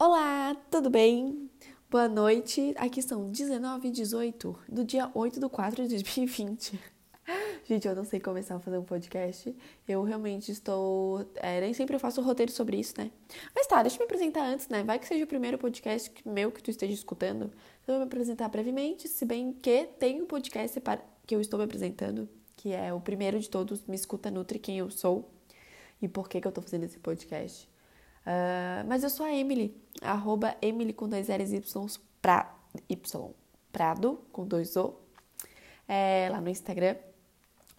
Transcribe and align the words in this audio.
Olá, 0.00 0.54
tudo 0.70 0.88
bem? 0.88 1.50
Boa 1.90 2.06
noite. 2.06 2.72
Aqui 2.76 3.02
são 3.02 3.32
19 3.32 3.88
e 3.88 3.90
18 3.90 4.56
do 4.68 4.84
dia 4.84 5.10
8 5.12 5.40
do 5.40 5.50
4 5.50 5.82
de 5.82 5.88
2020. 5.88 6.78
Gente, 7.66 7.88
eu 7.88 7.96
não 7.96 8.04
sei 8.04 8.20
começar 8.20 8.54
a 8.54 8.60
fazer 8.60 8.78
um 8.78 8.84
podcast. 8.84 9.52
Eu 9.88 10.04
realmente 10.04 10.52
estou. 10.52 11.28
É, 11.34 11.60
nem 11.60 11.74
sempre 11.74 11.96
eu 11.96 12.00
faço 12.00 12.22
roteiro 12.22 12.52
sobre 12.52 12.76
isso, 12.76 12.94
né? 12.96 13.10
Mas 13.52 13.66
tá, 13.66 13.82
deixa 13.82 13.96
eu 13.96 13.98
me 13.98 14.04
apresentar 14.04 14.46
antes, 14.46 14.68
né? 14.68 14.84
Vai 14.84 15.00
que 15.00 15.06
seja 15.08 15.24
o 15.24 15.26
primeiro 15.26 15.58
podcast 15.58 16.12
meu 16.24 16.52
que 16.52 16.62
tu 16.62 16.70
esteja 16.70 16.92
escutando. 16.92 17.50
Então, 17.82 17.96
eu 17.96 17.98
vou 17.98 17.98
me 17.98 18.04
apresentar 18.04 18.48
brevemente, 18.48 19.08
se 19.08 19.24
bem 19.24 19.52
que 19.52 19.88
tem 19.98 20.22
um 20.22 20.26
podcast 20.26 20.80
que 21.26 21.34
eu 21.34 21.40
estou 21.40 21.58
me 21.58 21.64
apresentando, 21.64 22.28
que 22.54 22.72
é 22.72 22.94
o 22.94 23.00
primeiro 23.00 23.40
de 23.40 23.50
todos, 23.50 23.84
Me 23.84 23.96
Escuta 23.96 24.30
Nutri, 24.30 24.60
quem 24.60 24.78
eu 24.78 24.92
sou 24.92 25.28
e 26.00 26.06
por 26.06 26.28
que, 26.28 26.40
que 26.40 26.46
eu 26.46 26.52
tô 26.52 26.62
fazendo 26.62 26.84
esse 26.84 27.00
podcast. 27.00 27.68
Uh, 28.28 28.84
mas 28.86 29.02
eu 29.02 29.08
sou 29.08 29.24
a 29.24 29.32
Emily, 29.32 29.74
arroba 30.02 30.54
Emily 30.60 30.92
com 30.92 31.08
dois 31.08 31.28
L's 31.28 31.50
y, 31.50 31.98
pra, 32.20 32.54
y 32.86 33.00
Prado, 33.72 34.20
com 34.30 34.46
dois 34.46 34.76
O, 34.76 34.94
é, 35.88 36.28
lá 36.30 36.38
no 36.38 36.50
Instagram. 36.50 36.96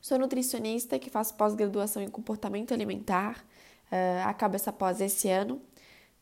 Sou 0.01 0.17
nutricionista 0.17 0.97
que 0.97 1.09
faço 1.09 1.35
pós-graduação 1.35 2.01
em 2.01 2.09
comportamento 2.09 2.73
alimentar. 2.73 3.45
Uh, 3.91 4.27
acabo 4.27 4.55
essa 4.55 4.73
pós 4.73 5.01
esse 5.01 5.29
ano, 5.29 5.55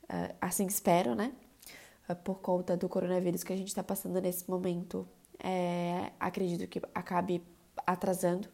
uh, 0.03 0.35
assim 0.41 0.65
espero, 0.65 1.15
né? 1.15 1.31
Uh, 2.09 2.15
por 2.15 2.39
conta 2.39 2.75
do 2.75 2.89
coronavírus 2.89 3.43
que 3.43 3.53
a 3.53 3.57
gente 3.57 3.69
está 3.69 3.83
passando 3.83 4.19
nesse 4.19 4.49
momento, 4.49 5.07
é, 5.41 6.11
acredito 6.19 6.67
que 6.67 6.81
acabe 6.93 7.41
atrasando. 7.85 8.49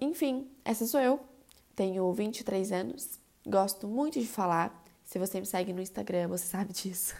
enfim, 0.00 0.50
essa 0.64 0.86
sou 0.86 1.00
eu, 1.00 1.20
tenho 1.76 2.10
23 2.12 2.72
anos, 2.72 3.20
Gosto 3.46 3.86
muito 3.86 4.18
de 4.20 4.26
falar. 4.26 4.84
Se 5.04 5.18
você 5.18 5.40
me 5.40 5.46
segue 5.46 5.72
no 5.72 5.80
Instagram, 5.80 6.28
você 6.28 6.44
sabe 6.48 6.72
disso. 6.72 7.14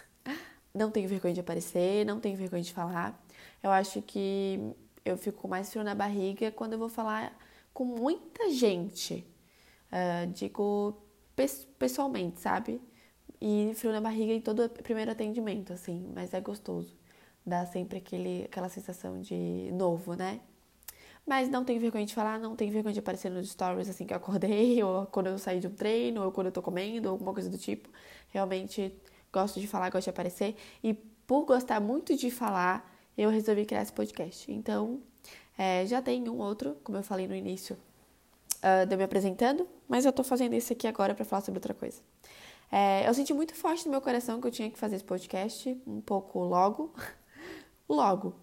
Não 0.75 0.91
tenho 0.91 1.09
vergonha 1.09 1.35
de 1.35 1.41
aparecer, 1.41 2.05
não 2.05 2.21
tenho 2.21 2.37
vergonha 2.37 2.63
de 2.63 2.73
falar. 2.73 3.19
Eu 3.63 3.71
acho 3.71 4.03
que 4.03 4.61
eu 5.05 5.17
fico 5.17 5.49
mais 5.49 5.71
frio 5.71 5.83
na 5.83 5.95
barriga 5.95 6.51
quando 6.51 6.75
eu 6.75 6.79
vou 6.79 6.89
falar 6.89 7.37
com 7.73 7.85
muita 7.85 8.51
gente. 8.51 9.27
Uh, 9.91 10.31
digo 10.33 10.97
pessoalmente, 11.79 12.41
sabe? 12.41 12.81
E 13.41 13.73
frio 13.75 13.93
na 13.93 14.01
barriga 14.01 14.33
em 14.33 14.41
todo 14.41 14.69
primeiro 14.69 15.11
atendimento, 15.11 15.73
assim, 15.73 16.11
mas 16.15 16.35
é 16.35 16.41
gostoso. 16.41 16.97
Dá 17.47 17.65
sempre 17.67 17.99
aquele, 17.99 18.45
aquela 18.45 18.69
sensação 18.69 19.21
de 19.21 19.71
novo, 19.73 20.15
né? 20.15 20.41
Mas 21.29 21.51
não 21.51 21.63
tenho 21.63 21.79
vergonha 21.79 22.07
de 22.07 22.15
falar, 22.15 22.39
não 22.39 22.57
tenho 22.57 22.73
vergonha 22.73 22.95
de 22.95 23.01
aparecer 23.01 23.31
nos 23.31 23.51
stories 23.51 23.87
assim 23.87 24.07
que 24.07 24.15
eu 24.15 24.17
acordei, 24.17 24.83
ou 24.83 25.05
quando 25.07 25.27
eu 25.27 25.37
saí 25.39 25.61
de 25.61 25.67
um 25.67 25.75
treino, 25.75 26.25
ou 26.25 26.33
quando 26.33 26.47
eu 26.47 26.53
tô 26.53 26.63
comendo, 26.63 27.09
ou 27.09 27.13
alguma 27.13 27.35
coisa 27.35 27.51
do 27.51 27.59
tipo. 27.59 27.91
Realmente 28.31 28.95
gosto 29.31 29.61
de 29.61 29.67
falar, 29.67 29.91
gosto 29.91 30.05
de 30.05 30.11
aparecer. 30.11 30.57
E 30.83 30.95
por 30.95 31.45
gostar 31.45 31.81
muito 31.81 32.17
de 32.17 32.31
falar, 32.31 32.91
eu 33.17 33.29
resolvi 33.29 33.67
criar 33.67 33.83
esse 33.83 33.93
podcast. 33.93 34.51
Então, 34.51 35.03
é, 35.59 35.85
já 35.85 36.01
tem 36.01 36.27
um 36.31 36.39
outro, 36.39 36.79
como 36.83 36.97
eu 36.97 37.03
falei 37.03 37.29
no 37.29 37.35
início, 37.35 37.77
uh, 38.63 38.87
de 38.87 38.95
eu 38.95 38.97
me 38.99 39.05
apresentando, 39.05 39.69
mas 39.87 40.07
eu 40.07 40.13
tô 40.15 40.25
fazendo 40.25 40.55
esse 40.55 40.73
aqui 40.73 40.87
agora 40.87 41.15
para 41.15 41.27
falar 41.27 41.43
sobre 41.43 41.59
outra 41.59 41.75
coisa. 41.75 42.01
É, 42.73 43.07
eu 43.07 43.13
senti 43.13 43.35
muito 43.35 43.55
forte 43.55 43.85
no 43.85 43.91
meu 43.91 44.01
coração 44.01 44.41
que 44.41 44.47
eu 44.47 44.51
tinha 44.51 44.71
que 44.71 44.79
fazer 44.79 44.97
esse 44.97 45.05
podcast, 45.05 45.79
um 45.87 46.01
pouco 46.01 46.39
logo. 46.39 46.95
logo. 47.87 48.35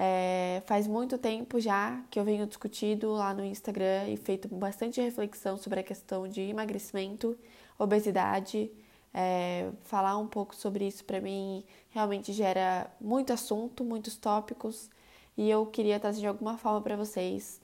É, 0.00 0.62
faz 0.64 0.86
muito 0.86 1.18
tempo 1.18 1.58
já 1.58 2.00
que 2.08 2.20
eu 2.20 2.24
venho 2.24 2.46
discutindo 2.46 3.10
lá 3.14 3.34
no 3.34 3.44
Instagram 3.44 4.08
e 4.08 4.16
feito 4.16 4.46
bastante 4.46 5.00
reflexão 5.00 5.56
sobre 5.56 5.80
a 5.80 5.82
questão 5.82 6.28
de 6.28 6.40
emagrecimento, 6.40 7.36
obesidade. 7.76 8.70
É, 9.12 9.70
falar 9.82 10.16
um 10.16 10.28
pouco 10.28 10.54
sobre 10.54 10.86
isso 10.86 11.04
para 11.04 11.20
mim 11.20 11.64
realmente 11.90 12.32
gera 12.32 12.88
muito 13.00 13.32
assunto, 13.32 13.82
muitos 13.82 14.16
tópicos 14.16 14.88
e 15.36 15.50
eu 15.50 15.66
queria 15.66 15.98
trazer 15.98 16.20
de 16.20 16.26
alguma 16.28 16.56
forma 16.56 16.80
para 16.80 16.94
vocês 16.94 17.60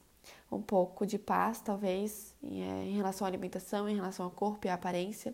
um 0.51 0.61
pouco 0.61 1.07
de 1.07 1.19
paz, 1.21 1.61
talvez, 1.61 2.35
em, 2.43 2.63
é, 2.63 2.85
em 2.87 2.97
relação 2.97 3.27
à 3.27 3.31
alimentação, 3.31 3.89
em 3.89 3.95
relação 3.95 4.25
ao 4.25 4.33
corpo 4.33 4.67
e 4.67 4.71
à 4.71 4.75
aparência. 4.75 5.33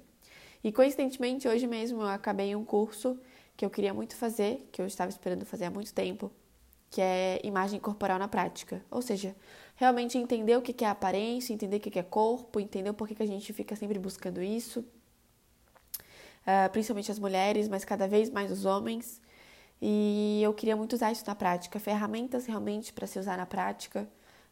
E 0.63 0.71
coincidentemente, 0.71 1.49
hoje 1.49 1.67
mesmo 1.67 2.03
eu 2.03 2.09
acabei 2.09 2.55
um 2.55 2.65
curso 2.65 3.19
que 3.57 3.65
eu 3.65 3.71
queria 3.71 3.95
muito 3.95 4.15
fazer, 4.17 4.69
que 4.71 4.83
eu 4.83 4.87
estava 4.87 5.09
esperando 5.09 5.47
fazer 5.47 5.65
há 5.65 5.71
muito 5.71 5.95
tempo, 5.95 6.31
que 6.91 7.01
é 7.01 7.41
imagem 7.45 7.79
corporal 7.79 8.19
na 8.19 8.27
prática. 8.27 8.85
Ou 8.91 9.01
seja, 9.01 9.35
realmente 9.77 10.19
entender 10.19 10.57
o 10.57 10.63
que 10.63 10.85
é 10.85 10.89
aparência, 10.89 11.55
entender 11.55 11.77
o 11.77 11.81
que 11.81 11.99
é 11.99 12.03
corpo, 12.03 12.59
entender 12.59 12.93
por 12.93 13.07
que 13.09 13.23
a 13.23 13.27
gente 13.27 13.53
fica 13.53 13.77
sempre 13.77 13.99
buscando 13.99 14.43
isso. 14.43 14.81
Uh, 16.41 16.69
principalmente 16.73 17.13
as 17.13 17.19
mulheres, 17.19 17.69
mas 17.69 17.85
cada 17.85 18.09
vez 18.09 18.29
mais 18.29 18.51
os 18.51 18.65
homens. 18.65 19.23
E 19.81 20.41
eu 20.43 20.53
queria 20.53 20.77
muito 20.77 20.95
usar 20.95 21.13
isso 21.13 21.25
na 21.27 21.35
prática, 21.35 21.79
ferramentas 21.79 22.47
realmente 22.47 22.93
para 22.93 23.07
se 23.07 23.19
usar 23.19 23.37
na 23.37 23.47
prática, 23.47 24.09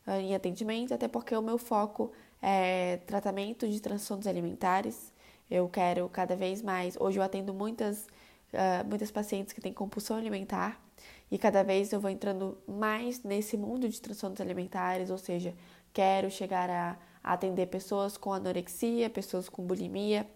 uh, 0.06 0.12
em 0.12 0.34
atendimento, 0.34 0.94
até 0.94 1.08
porque 1.08 1.34
o 1.34 1.42
meu 1.42 1.58
foco 1.58 2.12
é 2.40 2.98
tratamento 2.98 3.66
de 3.68 3.80
transtornos 3.80 4.26
alimentares. 4.28 5.12
Eu 5.50 5.68
quero 5.68 6.08
cada 6.08 6.36
vez 6.36 6.62
mais. 6.62 6.96
Hoje 7.00 7.18
eu 7.18 7.22
atendo 7.22 7.52
muitas, 7.52 8.06
uh, 8.52 8.86
muitas 8.86 9.10
pacientes 9.10 9.52
que 9.52 9.60
têm 9.60 9.72
compulsão 9.72 10.16
alimentar 10.16 10.87
e 11.30 11.38
cada 11.38 11.62
vez 11.62 11.92
eu 11.92 12.00
vou 12.00 12.10
entrando 12.10 12.58
mais 12.66 13.22
nesse 13.22 13.56
mundo 13.56 13.88
de 13.88 14.00
transtornos 14.00 14.40
alimentares, 14.40 15.10
ou 15.10 15.18
seja, 15.18 15.54
quero 15.92 16.30
chegar 16.30 16.70
a, 16.70 16.96
atender 17.22 17.66
pessoas 17.66 18.16
com 18.16 18.32
anorexia, 18.32 19.10
pessoas 19.10 19.48
com 19.48 19.62
bulimia, 19.62 20.26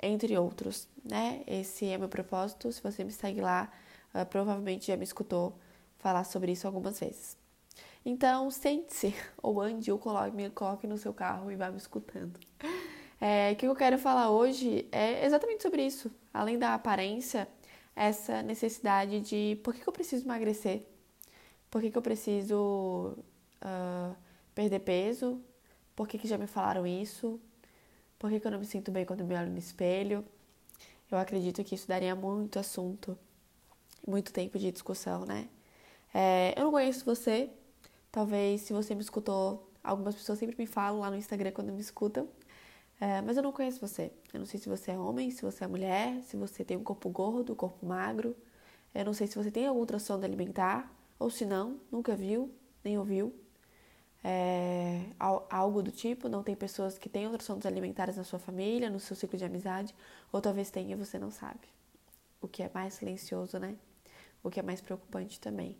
entre 0.00 0.36
outros, 0.36 0.88
né? 1.04 1.42
Esse 1.46 1.86
é 1.86 1.98
meu 1.98 2.08
propósito. 2.08 2.70
Se 2.70 2.82
você 2.82 3.02
me 3.02 3.10
segue 3.10 3.40
lá, 3.40 3.70
uh, 4.14 4.24
provavelmente 4.26 4.86
já 4.86 4.96
me 4.96 5.04
escutou 5.04 5.58
falar 5.98 6.24
sobre 6.24 6.52
isso 6.52 6.66
algumas 6.66 7.00
vezes. 7.00 7.36
Então, 8.04 8.50
sente-se, 8.50 9.14
ou 9.42 9.60
ande, 9.60 9.90
ou 9.90 9.98
coloque, 9.98 10.34
me 10.34 10.50
coloque 10.50 10.86
no 10.86 10.98
seu 10.98 11.12
carro 11.12 11.50
e 11.50 11.56
vá 11.56 11.70
me 11.70 11.78
escutando. 11.78 12.38
É, 13.20 13.52
o 13.52 13.56
que 13.56 13.66
eu 13.66 13.74
quero 13.74 13.98
falar 13.98 14.30
hoje 14.30 14.86
é 14.92 15.24
exatamente 15.24 15.62
sobre 15.62 15.84
isso. 15.84 16.10
Além 16.32 16.58
da 16.58 16.74
aparência, 16.74 17.48
essa 17.98 18.42
necessidade 18.42 19.20
de 19.20 19.58
por 19.62 19.74
que, 19.74 19.80
que 19.80 19.88
eu 19.88 19.92
preciso 19.92 20.24
emagrecer? 20.24 20.86
Por 21.70 21.82
que, 21.82 21.90
que 21.90 21.98
eu 21.98 22.02
preciso 22.02 23.16
uh, 23.62 24.16
perder 24.54 24.78
peso? 24.80 25.42
Por 25.96 26.06
que, 26.06 26.16
que 26.16 26.28
já 26.28 26.38
me 26.38 26.46
falaram 26.46 26.86
isso? 26.86 27.40
Por 28.18 28.30
que, 28.30 28.38
que 28.38 28.46
eu 28.46 28.50
não 28.50 28.60
me 28.60 28.64
sinto 28.64 28.90
bem 28.92 29.04
quando 29.04 29.24
me 29.24 29.34
olho 29.34 29.50
no 29.50 29.58
espelho? 29.58 30.24
Eu 31.10 31.18
acredito 31.18 31.64
que 31.64 31.74
isso 31.74 31.88
daria 31.88 32.14
muito 32.14 32.58
assunto, 32.58 33.18
muito 34.06 34.32
tempo 34.32 34.58
de 34.58 34.70
discussão, 34.70 35.24
né? 35.24 35.48
É, 36.14 36.54
eu 36.56 36.64
não 36.64 36.70
conheço 36.70 37.04
você, 37.04 37.50
talvez 38.12 38.62
se 38.62 38.72
você 38.72 38.94
me 38.94 39.02
escutou, 39.02 39.70
algumas 39.82 40.14
pessoas 40.14 40.38
sempre 40.38 40.56
me 40.56 40.66
falam 40.66 41.00
lá 41.00 41.10
no 41.10 41.16
Instagram 41.16 41.50
quando 41.50 41.72
me 41.72 41.80
escutam, 41.80 42.28
é, 43.00 43.20
mas 43.22 43.36
eu 43.36 43.42
não 43.42 43.52
conheço 43.52 43.80
você. 43.80 44.12
Eu 44.32 44.40
não 44.40 44.46
sei 44.46 44.58
se 44.58 44.68
você 44.68 44.92
é 44.92 44.98
homem, 44.98 45.30
se 45.30 45.42
você 45.42 45.64
é 45.64 45.66
mulher, 45.66 46.22
se 46.24 46.36
você 46.36 46.64
tem 46.64 46.76
um 46.76 46.82
corpo 46.82 47.08
gordo, 47.08 47.54
corpo 47.54 47.86
magro. 47.86 48.36
Eu 48.94 49.04
não 49.04 49.12
sei 49.14 49.26
se 49.26 49.36
você 49.36 49.50
tem 49.50 49.66
algum 49.66 49.86
transtorno 49.86 50.24
alimentar, 50.24 50.92
ou 51.18 51.30
se 51.30 51.44
não, 51.44 51.80
nunca 51.92 52.16
viu, 52.16 52.52
nem 52.82 52.98
ouviu. 52.98 53.34
É, 54.24 55.04
algo 55.48 55.82
do 55.82 55.92
tipo, 55.92 56.28
não 56.28 56.42
tem 56.42 56.56
pessoas 56.56 56.98
que 56.98 57.08
tenham 57.08 57.30
transtornos 57.30 57.66
alimentares 57.66 58.16
na 58.16 58.24
sua 58.24 58.38
família, 58.38 58.90
no 58.90 58.98
seu 58.98 59.14
ciclo 59.16 59.38
de 59.38 59.44
amizade, 59.44 59.94
ou 60.32 60.40
talvez 60.40 60.70
tenha 60.70 60.92
e 60.92 60.98
você 60.98 61.18
não 61.18 61.30
sabe. 61.30 61.68
O 62.40 62.48
que 62.48 62.62
é 62.62 62.70
mais 62.74 62.94
silencioso, 62.94 63.58
né? 63.58 63.76
O 64.42 64.50
que 64.50 64.60
é 64.60 64.62
mais 64.62 64.80
preocupante 64.80 65.40
também. 65.40 65.76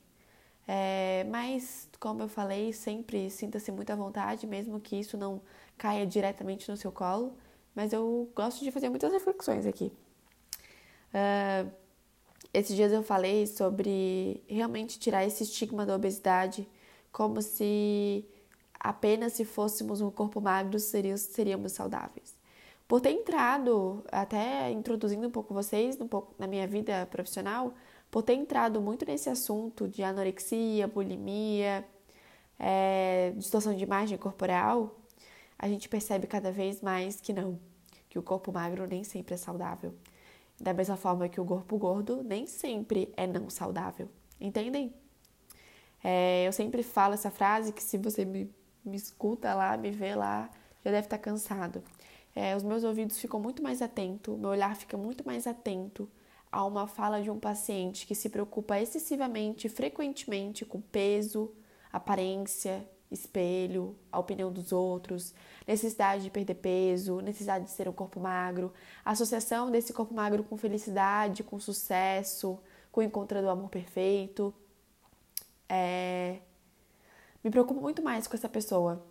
É, 0.71 1.25
mas, 1.31 1.89
como 1.99 2.23
eu 2.23 2.29
falei, 2.29 2.75
sempre 2.75 3.31
sinta-se 3.31 3.73
muito 3.73 3.91
à 3.91 3.97
vontade, 3.97 4.47
mesmo 4.47 4.79
que 4.79 4.97
isso 4.97 5.17
não 5.17 5.41
caia 5.79 6.07
diretamente 6.07 6.71
no 6.71 6.77
seu 6.77 6.93
colo. 6.93 7.33
Mas 7.75 7.95
eu 7.95 8.31
gosto 8.37 8.63
de 8.63 8.71
fazer 8.71 8.91
muitas 8.91 9.11
reflexões 9.11 9.65
aqui. 9.65 9.91
Uh, 11.09 11.71
esses 12.53 12.77
dias 12.77 12.93
eu 12.93 13.03
falei 13.03 13.47
sobre 13.47 14.43
realmente 14.47 14.99
tirar 14.99 15.25
esse 15.25 15.43
estigma 15.43 15.87
da 15.87 15.95
obesidade, 15.95 16.69
como 17.11 17.41
se 17.41 18.27
apenas 18.79 19.33
se 19.33 19.45
fôssemos 19.45 20.01
um 20.03 20.11
corpo 20.11 20.41
magro 20.41 20.79
seríamos, 20.79 21.73
saudáveis. 21.73 22.37
Por 22.87 23.01
ter 23.01 23.11
entrado, 23.11 24.05
até 24.11 24.71
introduzindo 24.71 25.29
um 25.29 25.31
pouco 25.31 25.55
vocês 25.55 26.01
um 26.01 26.09
pouco 26.09 26.35
na 26.39 26.47
minha 26.47 26.67
vida 26.67 27.07
profissional, 27.07 27.75
por 28.11 28.23
ter 28.23 28.35
entrado 28.35 28.81
muito 28.81 29.05
nesse 29.05 29.29
assunto 29.29 29.87
de 29.89 30.03
anorexia, 30.03 30.89
bulimia, 30.89 31.85
é, 32.59 33.33
distorção 33.37 33.75
de 33.75 33.83
imagem 33.85 34.17
corporal, 34.19 34.99
a 35.59 35.69
gente 35.69 35.89
percebe 35.89 36.27
cada 36.27 36.51
vez 36.51 36.81
mais 36.81 37.21
que 37.21 37.33
não, 37.33 37.59
que 38.09 38.19
o 38.19 38.23
corpo 38.23 38.53
magro 38.53 38.87
nem 38.87 39.05
sempre 39.05 39.35
é 39.35 39.37
saudável. 39.37 39.95
Da 40.61 40.73
mesma 40.73 40.97
forma 40.97 41.29
que 41.29 41.41
o 41.41 41.45
corpo 41.45 41.79
gordo 41.79 42.23
nem 42.25 42.47
sempre 42.47 43.13
é 43.17 43.27
não 43.27 43.49
saudável. 43.51 44.09
Entendem? 44.41 44.93
É, 46.03 46.47
eu 46.47 46.53
sempre 46.53 46.83
falo 46.83 47.15
essa 47.15 47.31
frase 47.31 47.73
que 47.73 47.83
se 47.83 47.99
você 47.99 48.25
me, 48.25 48.51
me 48.85 48.97
escuta 48.97 49.55
lá, 49.55 49.77
me 49.77 49.91
vê 49.91 50.15
lá, 50.15 50.51
já 50.85 50.91
deve 50.91 51.07
estar 51.07 51.19
cansado. 51.19 51.83
é, 52.35 52.57
os 52.57 52.63
meus 52.63 52.85
ouvidos 52.85 53.19
ficam 53.19 53.41
muito 53.41 53.63
mais 53.63 53.83
atentos, 53.83 54.39
meu 54.39 54.51
olhar 54.51 54.75
fica 54.77 54.97
muito 54.97 55.27
mais 55.27 55.47
atento 55.47 56.09
a 56.51 56.65
uma 56.65 56.87
fala 56.87 57.21
de 57.23 57.31
um 57.31 57.39
paciente 57.39 58.07
que 58.07 58.15
se 58.15 58.29
preocupa 58.29 58.81
excessivamente, 58.81 59.69
frequentemente 59.69 60.65
com 60.65 60.81
peso, 60.81 61.55
aparência, 61.93 62.89
espelho, 63.11 63.97
a 64.13 64.19
opinião 64.19 64.53
dos 64.53 64.73
outros, 64.73 65.35
necessidade 65.67 66.25
de 66.25 66.31
perder 66.31 66.55
peso, 66.55 67.21
necessidade 67.21 67.65
de 67.65 67.71
ser 67.71 67.89
um 67.89 67.93
corpo 67.93 68.21
magro, 68.21 68.73
associação 69.05 69.71
desse 69.71 69.93
corpo 69.93 70.15
magro 70.15 70.45
com 70.45 70.57
felicidade, 70.57 71.43
com 71.43 71.59
sucesso, 71.59 72.59
com 72.93 73.03
encontrando 73.03 73.47
o 73.47 73.51
amor 73.51 73.69
perfeito. 73.69 74.53
É... 75.69 76.39
Me 77.43 77.51
preocupo 77.51 77.81
muito 77.81 78.03
mais 78.03 78.27
com 78.27 78.37
essa 78.37 78.49
pessoa. 78.49 79.05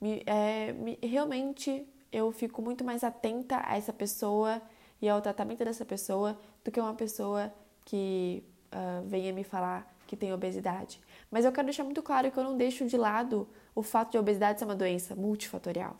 Me, 0.00 0.22
é, 0.26 0.72
me, 0.72 0.98
realmente 1.02 1.86
eu 2.10 2.30
fico 2.32 2.62
muito 2.62 2.84
mais 2.84 3.04
atenta 3.04 3.62
a 3.64 3.76
essa 3.76 3.92
pessoa 3.92 4.60
e 5.04 5.08
ao 5.08 5.20
tratamento 5.20 5.62
dessa 5.62 5.84
pessoa 5.84 6.38
do 6.64 6.70
que 6.70 6.80
uma 6.80 6.94
pessoa 6.94 7.52
que 7.84 8.42
uh, 8.72 9.06
venha 9.06 9.34
me 9.34 9.44
falar 9.44 9.94
que 10.06 10.16
tem 10.16 10.32
obesidade. 10.32 10.98
Mas 11.30 11.44
eu 11.44 11.52
quero 11.52 11.66
deixar 11.66 11.84
muito 11.84 12.02
claro 12.02 12.30
que 12.30 12.38
eu 12.38 12.44
não 12.44 12.56
deixo 12.56 12.86
de 12.86 12.96
lado 12.96 13.46
o 13.74 13.82
fato 13.82 14.12
de 14.12 14.16
a 14.16 14.20
obesidade 14.20 14.58
ser 14.58 14.64
uma 14.64 14.74
doença 14.74 15.14
multifatorial. 15.14 15.94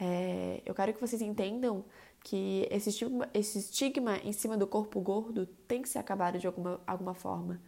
É, 0.00 0.62
eu 0.64 0.72
quero 0.72 0.92
que 0.92 1.00
vocês 1.00 1.20
entendam 1.20 1.84
que 2.22 2.68
esse 2.70 2.90
estigma, 2.90 3.28
esse 3.34 3.58
estigma 3.58 4.18
em 4.18 4.32
cima 4.32 4.56
do 4.56 4.68
corpo 4.68 5.00
gordo 5.00 5.44
tem 5.66 5.82
que 5.82 5.88
ser 5.88 5.98
acabado 5.98 6.38
de 6.38 6.46
alguma, 6.46 6.80
alguma 6.86 7.14
forma. 7.14 7.60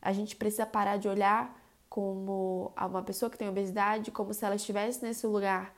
A 0.00 0.12
gente 0.12 0.36
precisa 0.36 0.64
parar 0.66 0.98
de 0.98 1.08
olhar 1.08 1.60
como 1.88 2.72
uma 2.78 3.02
pessoa 3.02 3.28
que 3.28 3.36
tem 3.36 3.48
obesidade 3.48 4.12
como 4.12 4.32
se 4.32 4.44
ela 4.44 4.54
estivesse 4.54 5.02
nesse 5.02 5.26
lugar 5.26 5.74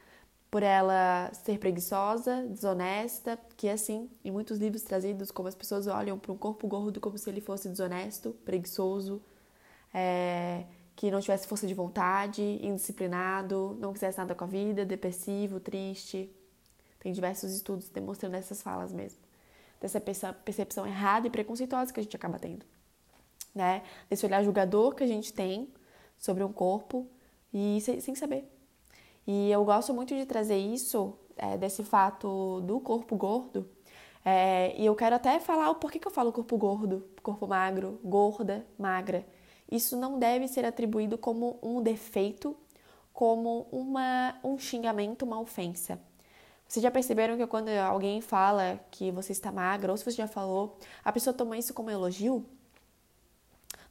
por 0.51 0.63
ela 0.65 1.31
ser 1.33 1.59
preguiçosa, 1.59 2.45
desonesta, 2.49 3.39
que 3.57 3.69
é 3.69 3.73
assim, 3.73 4.11
em 4.25 4.33
muitos 4.33 4.59
livros 4.59 4.83
trazidos, 4.83 5.31
como 5.31 5.49
as 5.49 5.55
pessoas 5.55 5.87
olham 5.87 6.19
para 6.19 6.33
um 6.33 6.37
corpo 6.37 6.67
gordo 6.67 6.99
como 7.01 7.17
se 7.17 7.31
ele 7.31 7.41
fosse 7.41 7.69
desonesto, 7.69 8.33
preguiçoso, 8.45 9.23
é, 9.95 10.65
que 10.97 11.11
não 11.11 11.21
tivesse 11.21 11.47
força 11.47 11.69
de 11.69 11.75
vontade, 11.75 12.43
indisciplinado, 12.43 13.77
não 13.81 13.93
quisesse 13.93 14.19
nada 14.19 14.35
com 14.35 14.43
a 14.43 14.47
vida, 14.47 14.85
depressivo, 14.85 15.61
triste. 15.61 16.35
Tem 16.99 17.13
diversos 17.13 17.53
estudos 17.53 17.89
demonstrando 17.89 18.35
essas 18.37 18.61
falas 18.61 18.93
mesmo. 18.93 19.21
Dessa 19.81 20.01
percepção 20.01 20.87
errada 20.87 21.29
e 21.29 21.31
preconceituosa 21.31 21.93
que 21.93 22.01
a 22.01 22.03
gente 22.03 22.17
acaba 22.17 22.39
tendo. 22.39 22.67
Né? 23.55 23.83
Desse 24.11 24.27
olhar 24.27 24.43
julgador 24.43 24.95
que 24.95 25.05
a 25.05 25.07
gente 25.07 25.33
tem 25.33 25.73
sobre 26.19 26.43
um 26.43 26.53
corpo 26.53 27.09
e 27.55 27.81
sem, 27.81 28.01
sem 28.01 28.15
saber 28.15 28.60
e 29.27 29.51
eu 29.51 29.65
gosto 29.65 29.93
muito 29.95 30.15
de 30.15 30.25
trazer 30.27 30.59
isso, 30.59 31.15
é, 31.37 31.57
desse 31.57 31.83
fato 31.85 32.61
do 32.63 32.81
corpo 32.81 33.17
gordo. 33.17 33.69
É, 34.25 34.75
e 34.77 34.85
eu 34.85 34.95
quero 34.95 35.17
até 35.17 35.41
falar 35.41 35.71
o 35.71 35.77
porquê 35.77 35.99
que 35.99 36.07
eu 36.07 36.11
falo 36.13 36.33
corpo 36.33 36.57
gordo, 36.57 37.05
corpo 37.23 37.47
magro, 37.47 37.99
gorda, 38.05 38.67
magra. 38.79 39.27
Isso 39.71 39.97
não 39.97 40.19
deve 40.19 40.49
ser 40.49 40.65
atribuído 40.65 41.17
como 41.17 41.59
um 41.63 41.83
defeito, 41.83 42.57
como 43.13 43.67
uma, 43.71 44.37
um 44.45 44.59
xingamento, 44.59 45.25
uma 45.25 45.41
ofensa. 45.41 46.01
Vocês 46.67 46.83
já 46.83 46.91
perceberam 46.91 47.37
que 47.37 47.47
quando 47.47 47.69
alguém 47.69 48.21
fala 48.21 48.79
que 48.91 49.11
você 49.11 49.33
está 49.33 49.51
magra, 49.51 49.91
ou 49.91 49.97
se 49.97 50.05
você 50.05 50.13
já 50.19 50.29
falou, 50.29 50.79
a 51.05 51.11
pessoa 51.13 51.35
toma 51.35 51.59
isso 51.59 51.75
como 51.75 51.91
elogio? 51.91 52.45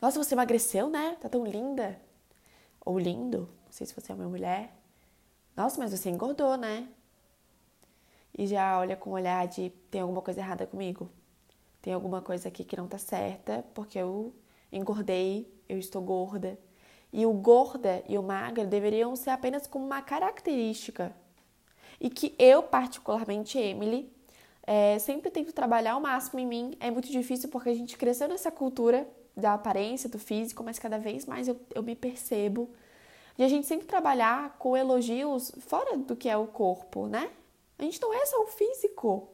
Nossa, 0.01 0.21
você 0.21 0.33
emagreceu, 0.33 0.89
né? 0.89 1.17
Tá 1.19 1.27
tão 1.27 1.45
linda. 1.45 1.99
Ou 2.85 2.97
lindo, 2.97 3.49
não 3.65 3.71
sei 3.71 3.85
se 3.85 3.93
você 3.93 4.11
é 4.11 4.15
uma 4.15 4.29
mulher. 4.29 4.78
Nossa, 5.56 5.80
mas 5.80 5.92
você 5.92 6.10
engordou, 6.10 6.56
né? 6.57 6.88
E 8.38 8.48
já 8.48 8.80
olha 8.80 8.96
com 8.96 9.10
o 9.10 9.13
olhar 9.13 9.48
de 9.48 9.69
tem 9.92 10.01
alguma 10.01 10.22
coisa 10.22 10.40
errada 10.40 10.66
comigo? 10.66 11.10
Tem 11.81 11.94
alguma 11.94 12.22
coisa 12.22 12.48
aqui 12.48 12.63
que 12.63 12.78
não 12.78 12.88
tá 12.88 12.98
certa, 12.98 13.66
porque 13.74 13.98
eu 13.98 14.34
engordei, 14.72 15.51
eu 15.68 15.78
estou 15.78 16.01
gorda. 16.01 16.57
E 17.12 17.25
o 17.25 17.34
gorda 17.34 18.04
e 18.07 18.18
o 18.18 18.24
magra 18.24 18.66
deveriam 18.66 19.16
ser 19.16 19.31
apenas 19.31 19.66
como 19.66 19.86
uma 19.86 20.01
característica. 20.01 21.13
E 22.00 22.10
que 22.10 22.36
eu, 22.38 22.63
particularmente, 22.63 23.57
Emily, 23.57 24.12
é, 24.63 25.00
sempre 25.00 25.31
tento 25.31 25.51
trabalhar 25.51 25.94
ao 25.94 26.01
máximo 26.01 26.40
em 26.40 26.46
mim. 26.46 26.78
É 26.80 26.92
muito 26.92 27.10
difícil 27.10 27.50
porque 27.50 27.69
a 27.69 27.74
gente 27.74 27.98
cresceu 27.98 28.28
nessa 28.28 28.51
cultura 28.51 29.07
da 29.36 29.54
aparência, 29.54 30.10
do 30.10 30.19
físico, 30.19 30.63
mas 30.63 30.78
cada 30.78 30.98
vez 30.98 31.25
mais 31.25 31.48
eu, 31.48 31.60
eu 31.74 31.81
me 31.81 31.96
percebo 31.96 32.69
e 33.39 33.44
a 33.44 33.47
gente 33.47 33.65
sempre 33.65 33.88
trabalhar 33.88 34.57
com 34.59 34.75
elogios 34.75 35.53
fora 35.62 35.97
do 35.97 36.13
que 36.13 36.27
é 36.27 36.36
o 36.36 36.45
corpo, 36.45 37.07
né? 37.07 37.31
A 37.77 37.83
gente 37.83 38.01
não 38.01 38.13
é 38.13 38.25
só 38.25 38.44
o 38.44 38.47
físico. 38.47 39.30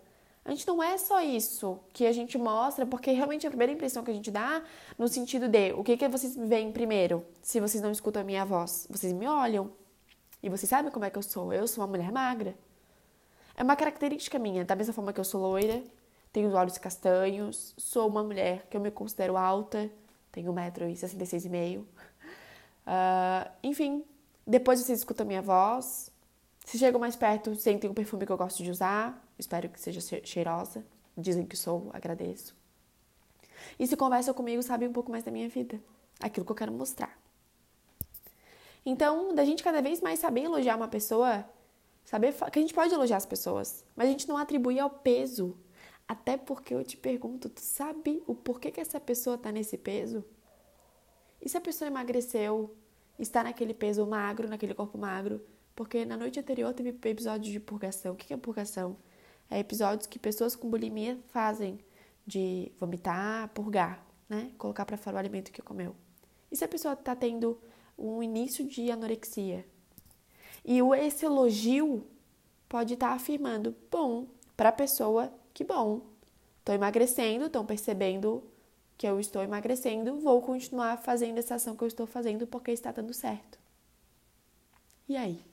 A 0.45 0.51
gente 0.51 0.67
não 0.67 0.83
é 0.83 0.95
só 0.95 1.19
isso 1.21 1.79
que 1.91 2.05
a 2.05 2.11
gente 2.11 2.37
mostra, 2.37 2.85
porque 2.85 3.11
realmente 3.11 3.47
a 3.47 3.49
primeira 3.49 3.73
impressão 3.73 4.03
que 4.03 4.11
a 4.11 4.13
gente 4.13 4.29
dá, 4.29 4.63
no 4.95 5.07
sentido 5.07 5.47
de 5.49 5.73
o 5.73 5.83
que, 5.83 5.97
que 5.97 6.07
vocês 6.07 6.35
veem 6.35 6.71
primeiro, 6.71 7.25
se 7.41 7.59
vocês 7.59 7.81
não 7.81 7.89
escutam 7.89 8.21
a 8.21 8.25
minha 8.25 8.45
voz? 8.45 8.85
Vocês 8.91 9.11
me 9.11 9.27
olham. 9.27 9.73
E 10.43 10.49
vocês 10.49 10.69
sabem 10.69 10.91
como 10.91 11.03
é 11.03 11.09
que 11.09 11.17
eu 11.17 11.23
sou. 11.23 11.51
Eu 11.51 11.67
sou 11.67 11.83
uma 11.83 11.89
mulher 11.89 12.11
magra. 12.11 12.55
É 13.57 13.63
uma 13.63 13.75
característica 13.75 14.37
minha, 14.37 14.63
da 14.63 14.75
mesma 14.75 14.93
forma 14.93 15.11
que 15.11 15.19
eu 15.19 15.23
sou 15.23 15.41
loira, 15.41 15.81
tenho 16.31 16.47
os 16.47 16.53
olhos 16.53 16.77
castanhos, 16.77 17.73
sou 17.75 18.07
uma 18.07 18.21
mulher 18.21 18.67
que 18.69 18.77
eu 18.77 18.81
me 18.81 18.91
considero 18.91 19.35
alta, 19.35 19.89
tenho 20.31 20.53
1,66m. 20.53 21.83
Uh, 22.85 23.49
enfim, 23.63 24.03
depois 24.45 24.79
vocês 24.79 24.99
escutam 24.99 25.25
a 25.25 25.27
minha 25.27 25.41
voz. 25.41 26.11
Se 26.65 26.77
chegam 26.77 26.99
mais 26.99 27.15
perto, 27.15 27.55
sentem 27.55 27.89
o 27.89 27.93
perfume 27.93 28.25
que 28.25 28.31
eu 28.31 28.37
gosto 28.37 28.63
de 28.63 28.71
usar. 28.71 29.23
Espero 29.37 29.69
que 29.69 29.79
seja 29.79 30.01
cheirosa. 30.23 30.85
Dizem 31.17 31.45
que 31.45 31.55
sou, 31.55 31.89
agradeço. 31.93 32.55
E 33.79 33.87
se 33.87 33.95
conversam 33.95 34.33
comigo, 34.33 34.61
sabem 34.61 34.87
um 34.87 34.93
pouco 34.93 35.11
mais 35.11 35.23
da 35.23 35.31
minha 35.31 35.49
vida. 35.49 35.79
Aquilo 36.19 36.45
que 36.45 36.51
eu 36.51 36.55
quero 36.55 36.71
mostrar. 36.71 37.17
Então, 38.85 39.33
da 39.33 39.43
gente 39.43 39.63
cada 39.63 39.81
vez 39.81 40.01
mais 40.01 40.19
saber 40.19 40.43
elogiar 40.43 40.75
uma 40.75 40.87
pessoa, 40.87 41.43
saber 42.03 42.33
que 42.33 42.59
a 42.59 42.61
gente 42.61 42.73
pode 42.73 42.93
elogiar 42.93 43.17
as 43.17 43.25
pessoas, 43.25 43.83
mas 43.95 44.07
a 44.07 44.11
gente 44.11 44.27
não 44.27 44.37
atribui 44.37 44.79
ao 44.79 44.89
peso. 44.89 45.57
Até 46.07 46.37
porque 46.37 46.73
eu 46.73 46.83
te 46.83 46.95
pergunto, 46.95 47.49
tu 47.49 47.61
sabe 47.61 48.21
o 48.27 48.35
porquê 48.35 48.69
que 48.69 48.79
essa 48.79 48.99
pessoa 48.99 49.39
tá 49.39 49.51
nesse 49.51 49.75
peso? 49.75 50.23
E 51.45 51.49
se 51.49 51.55
a 51.55 51.61
pessoa 51.61 51.87
emagreceu, 51.87 52.75
está 53.19 53.43
naquele 53.43 53.73
peso 53.73 54.03
magro, 54.07 54.49
naquele 54.49 54.73
corpo 54.73 54.97
magro, 54.97 55.39
porque 55.75 56.03
na 56.03 56.17
noite 56.17 56.39
anterior 56.39 56.73
teve 56.73 56.89
episódios 56.89 57.53
de 57.53 57.59
purgação. 57.59 58.13
O 58.13 58.15
que 58.15 58.33
é 58.33 58.37
purgação? 58.37 58.97
É 59.47 59.59
episódios 59.59 60.07
que 60.07 60.17
pessoas 60.17 60.55
com 60.55 60.67
bulimia 60.67 61.19
fazem 61.27 61.79
de 62.25 62.71
vomitar, 62.79 63.47
purgar, 63.49 64.03
né? 64.27 64.51
Colocar 64.57 64.85
para 64.85 64.97
fora 64.97 65.17
o 65.17 65.19
alimento 65.19 65.51
que 65.51 65.61
comeu. 65.61 65.95
E 66.51 66.55
se 66.55 66.65
a 66.65 66.67
pessoa 66.67 66.95
está 66.95 67.15
tendo 67.15 67.59
um 67.95 68.23
início 68.23 68.65
de 68.65 68.89
anorexia? 68.89 69.63
E 70.63 70.79
esse 70.97 71.25
elogio 71.25 72.07
pode 72.67 72.95
estar 72.95 73.09
tá 73.09 73.13
afirmando, 73.13 73.75
bom, 73.91 74.25
para 74.57 74.69
a 74.69 74.71
pessoa, 74.71 75.31
que 75.53 75.63
bom, 75.63 76.01
estou 76.59 76.73
emagrecendo, 76.73 77.45
estão 77.45 77.63
percebendo 77.63 78.43
que 78.97 79.07
eu 79.07 79.19
estou 79.19 79.43
emagrecendo, 79.43 80.19
vou 80.19 80.41
continuar 80.41 80.97
fazendo 80.97 81.37
essa 81.37 81.55
ação 81.55 81.75
que 81.75 81.83
eu 81.83 81.87
estou 81.87 82.05
fazendo 82.05 82.47
porque 82.47 82.71
está 82.71 82.91
dando 82.91 83.13
certo. 83.13 83.59
E 85.07 85.15
aí? 85.17 85.43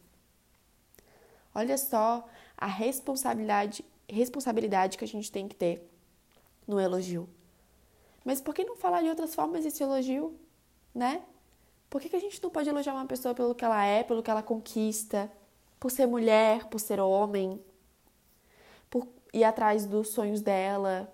Olha 1.54 1.76
só 1.76 2.26
a 2.56 2.66
responsabilidade, 2.66 3.84
responsabilidade 4.08 4.96
que 4.96 5.04
a 5.04 5.08
gente 5.08 5.30
tem 5.30 5.48
que 5.48 5.54
ter 5.54 5.86
no 6.66 6.80
elogio. 6.80 7.28
Mas 8.24 8.40
por 8.40 8.54
que 8.54 8.64
não 8.64 8.76
falar 8.76 9.02
de 9.02 9.08
outras 9.08 9.34
formas 9.34 9.66
esse 9.66 9.82
elogio, 9.82 10.38
né? 10.94 11.22
Por 11.90 12.00
que, 12.00 12.08
que 12.08 12.16
a 12.16 12.20
gente 12.20 12.42
não 12.42 12.48
pode 12.48 12.68
elogiar 12.68 12.94
uma 12.94 13.06
pessoa 13.06 13.34
pelo 13.34 13.54
que 13.54 13.64
ela 13.64 13.84
é, 13.84 14.02
pelo 14.02 14.22
que 14.22 14.30
ela 14.30 14.42
conquista, 14.42 15.30
por 15.78 15.90
ser 15.90 16.06
mulher, 16.06 16.66
por 16.68 16.78
ser 16.78 17.00
homem, 17.00 17.60
por 18.88 19.06
ir 19.32 19.44
atrás 19.44 19.84
dos 19.84 20.08
sonhos 20.08 20.40
dela, 20.40 21.12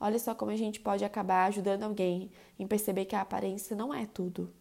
Olha 0.00 0.18
só 0.18 0.34
como 0.34 0.50
a 0.50 0.56
gente 0.56 0.80
pode 0.80 1.04
acabar 1.04 1.46
ajudando 1.46 1.82
alguém 1.82 2.30
em 2.58 2.66
perceber 2.66 3.04
que 3.04 3.16
a 3.16 3.20
aparência 3.20 3.76
não 3.76 3.92
é 3.92 4.06
tudo. 4.06 4.52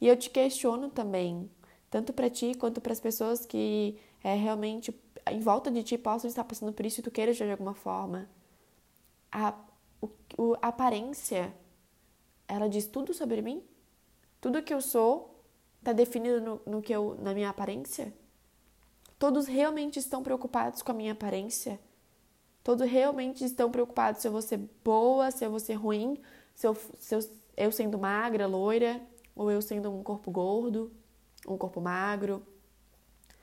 E 0.00 0.08
eu 0.08 0.16
te 0.16 0.30
questiono 0.30 0.90
também, 0.90 1.50
tanto 1.88 2.12
para 2.12 2.30
ti 2.30 2.54
quanto 2.54 2.80
para 2.80 2.92
as 2.92 3.00
pessoas 3.00 3.46
que 3.46 3.98
é, 4.24 4.34
realmente 4.34 4.94
em 5.30 5.40
volta 5.40 5.70
de 5.70 5.82
ti 5.82 5.98
possam 5.98 6.28
estar 6.28 6.44
passando 6.44 6.72
por 6.72 6.84
isso 6.84 7.00
e 7.00 7.02
tu 7.02 7.10
queiras 7.10 7.36
de 7.36 7.44
alguma 7.44 7.74
forma. 7.74 8.28
A, 9.30 9.54
o, 10.36 10.54
a 10.60 10.68
aparência, 10.68 11.54
ela 12.48 12.68
diz 12.68 12.86
tudo 12.86 13.14
sobre 13.14 13.42
mim? 13.42 13.62
Tudo 14.40 14.62
que 14.62 14.72
eu 14.72 14.80
sou 14.80 15.44
está 15.78 15.92
definido 15.92 16.40
no, 16.40 16.60
no 16.66 16.82
que 16.82 16.92
eu, 16.92 17.16
na 17.20 17.34
minha 17.34 17.50
aparência? 17.50 18.12
Todos 19.18 19.46
realmente 19.46 19.98
estão 19.98 20.22
preocupados 20.22 20.82
com 20.82 20.92
a 20.92 20.94
minha 20.94 21.12
aparência? 21.12 21.78
Todos 22.62 22.88
realmente 22.88 23.44
estão 23.44 23.70
preocupados 23.70 24.20
se 24.20 24.28
eu 24.28 24.32
vou 24.32 24.42
ser 24.42 24.58
boa, 24.84 25.30
se 25.30 25.44
eu 25.44 25.50
vou 25.50 25.60
ser 25.60 25.74
ruim, 25.74 26.18
se 26.54 26.66
eu, 26.66 26.76
se 26.98 27.14
eu, 27.14 27.20
eu 27.56 27.72
sendo 27.72 27.98
magra, 27.98 28.46
loira, 28.46 29.00
ou 29.34 29.50
eu 29.50 29.62
sendo 29.62 29.90
um 29.90 30.02
corpo 30.02 30.30
gordo, 30.30 30.92
um 31.48 31.56
corpo 31.56 31.80
magro. 31.80 32.46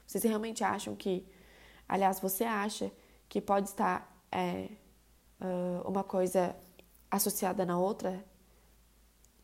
Vocês 0.06 0.24
realmente 0.24 0.64
acham 0.64 0.96
que, 0.96 1.26
aliás, 1.90 2.20
você 2.20 2.44
acha 2.44 2.92
que 3.28 3.42
pode 3.42 3.70
estar 3.70 4.08
é, 4.32 4.70
uma 5.84 6.04
coisa 6.04 6.56
associada 7.10 7.66
na 7.66 7.78
outra? 7.80 8.24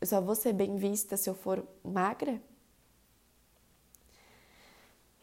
Eu 0.00 0.06
só 0.06 0.20
vou 0.20 0.34
ser 0.34 0.52
bem 0.52 0.76
vista 0.76 1.16
se 1.16 1.28
eu 1.28 1.34
for 1.34 1.66
magra? 1.82 2.40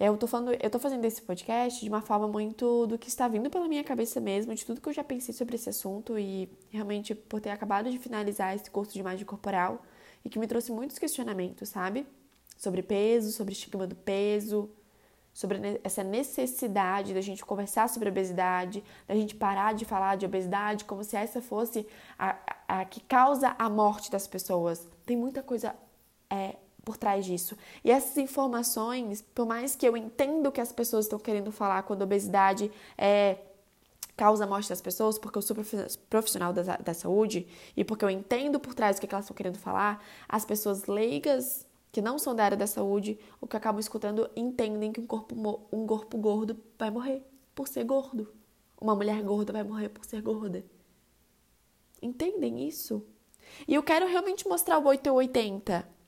Eu 0.04 0.18
tô, 0.18 0.26
falando, 0.26 0.52
eu 0.60 0.68
tô 0.68 0.80
fazendo 0.80 1.06
esse 1.06 1.22
podcast 1.22 1.80
de 1.80 1.88
uma 1.88 2.02
forma 2.02 2.28
muito 2.28 2.88
do 2.88 2.98
que 2.98 3.08
está 3.08 3.28
vindo 3.28 3.52
pela 3.52 3.68
minha 3.68 3.84
cabeça 3.84 4.20
mesmo, 4.20 4.56
de 4.56 4.66
tudo 4.66 4.82
que 4.82 4.90
eu 4.90 4.94
já 4.94 5.04
pensei 5.04 5.32
sobre 5.32 5.54
esse 5.54 5.70
assunto 5.70 6.18
e 6.18 6.50
realmente 6.72 7.14
por 7.14 7.40
ter 7.40 7.52
acabado 7.52 7.88
de 7.88 8.00
finalizar 8.00 8.56
esse 8.56 8.68
curso 8.72 8.92
de 8.94 9.00
imagem 9.00 9.24
corporal 9.24 9.84
e 10.26 10.30
que 10.30 10.40
me 10.40 10.48
trouxe 10.48 10.72
muitos 10.72 10.98
questionamentos, 10.98 11.70
sabe? 11.70 12.08
Sobre 12.58 12.82
peso, 12.82 13.32
sobre 13.32 13.54
estigma 13.54 13.86
do 13.86 13.96
peso, 13.96 14.72
sobre 15.32 15.80
essa 15.84 16.04
necessidade 16.04 17.14
da 17.14 17.22
gente 17.22 17.46
conversar 17.46 17.88
sobre 17.88 18.10
obesidade, 18.10 18.84
da 19.08 19.14
gente 19.14 19.36
parar 19.36 19.76
de 19.76 19.86
falar 19.86 20.18
de 20.18 20.26
obesidade 20.26 20.84
como 20.84 21.04
se 21.04 21.16
essa 21.16 21.44
fosse 21.44 21.86
a, 22.18 22.38
a, 22.68 22.80
a 22.82 22.86
que 22.86 23.02
causa 23.02 23.56
a 23.56 23.70
morte 23.70 24.10
das 24.10 24.26
pessoas. 24.26 24.88
Tem 25.06 25.16
muita 25.16 25.44
coisa 25.44 25.76
é, 26.28 26.56
por 26.84 26.98
trás 26.98 27.26
disso. 27.26 27.56
E 27.84 27.92
essas 27.92 28.18
informações, 28.18 29.22
por 29.34 29.46
mais 29.46 29.76
que 29.76 29.88
eu 29.88 29.96
entenda 29.96 30.50
o 30.50 30.52
que 30.52 30.62
as 30.62 30.72
pessoas 30.72 31.06
estão 31.06 31.20
querendo 31.20 31.52
falar 31.52 31.84
quando 31.84 32.02
a 32.02 32.06
obesidade 32.06 32.72
é, 32.98 33.38
causa 34.16 34.46
morte 34.46 34.70
das 34.70 34.82
pessoas, 34.82 35.18
porque 35.18 35.38
eu 35.38 35.42
sou 35.42 35.56
profissional 36.10 36.54
da, 36.54 36.78
da 36.78 36.94
saúde 36.94 37.48
e 37.76 37.84
porque 37.84 38.06
eu 38.06 38.10
entendo 38.10 38.60
por 38.60 38.74
trás 38.74 38.98
o 38.98 39.02
que 39.02 39.14
elas 39.14 39.26
estão 39.26 39.36
querendo 39.36 39.58
falar, 39.58 40.04
as 40.28 40.46
pessoas 40.46 40.86
leigas 40.86 41.66
que 41.92 42.02
não 42.02 42.18
são 42.18 42.34
da 42.34 42.46
área 42.46 42.58
da 42.58 42.68
saúde, 42.68 43.20
o 43.40 43.48
que 43.48 43.58
acabam 43.58 43.80
escutando, 43.80 44.30
entendem 44.36 44.94
que 44.94 45.02
um 45.02 45.06
corpo, 45.06 45.36
um 45.72 45.86
corpo 45.86 46.18
gordo 46.18 46.58
vai 46.78 46.90
morrer 46.90 47.22
por 47.54 47.68
ser 47.68 47.84
gordo. 47.84 48.32
Uma 48.80 48.96
mulher 48.96 49.22
gorda 49.22 49.52
vai 49.52 49.64
morrer 49.64 49.90
por 49.90 50.06
ser 50.06 50.22
gorda. 50.22 50.64
Entendem 52.02 52.66
isso? 52.66 53.06
E 53.68 53.76
eu 53.76 53.84
quero 53.84 54.08
realmente 54.08 54.48
mostrar 54.48 54.80
o 54.80 54.86
880 54.86 56.01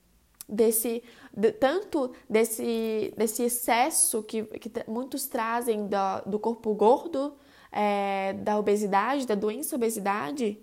desse 0.48 1.02
de, 1.36 1.50
tanto 1.50 2.12
desse, 2.28 3.12
desse 3.16 3.42
excesso 3.42 4.22
que, 4.22 4.44
que 4.44 4.70
muitos 4.86 5.26
trazem 5.26 5.88
do, 5.88 6.30
do 6.30 6.38
corpo 6.38 6.72
gordo, 6.74 7.34
é, 7.72 8.34
da 8.34 8.58
obesidade, 8.58 9.26
da 9.26 9.34
doença 9.34 9.74
obesidade, 9.74 10.58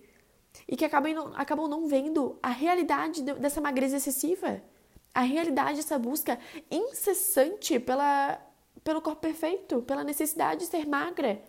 e 0.67 0.75
que 0.77 0.85
acabam, 0.85 1.33
acabam 1.35 1.67
não 1.67 1.87
vendo 1.87 2.37
a 2.41 2.49
realidade 2.49 3.21
dessa 3.21 3.59
magreza 3.59 3.97
excessiva, 3.97 4.61
a 5.13 5.21
realidade 5.21 5.77
dessa 5.77 5.99
busca 5.99 6.39
incessante 6.69 7.77
pela, 7.79 8.39
pelo 8.83 9.01
corpo 9.01 9.19
perfeito, 9.19 9.81
pela 9.81 10.03
necessidade 10.03 10.61
de 10.61 10.67
ser 10.67 10.87
magra. 10.87 11.41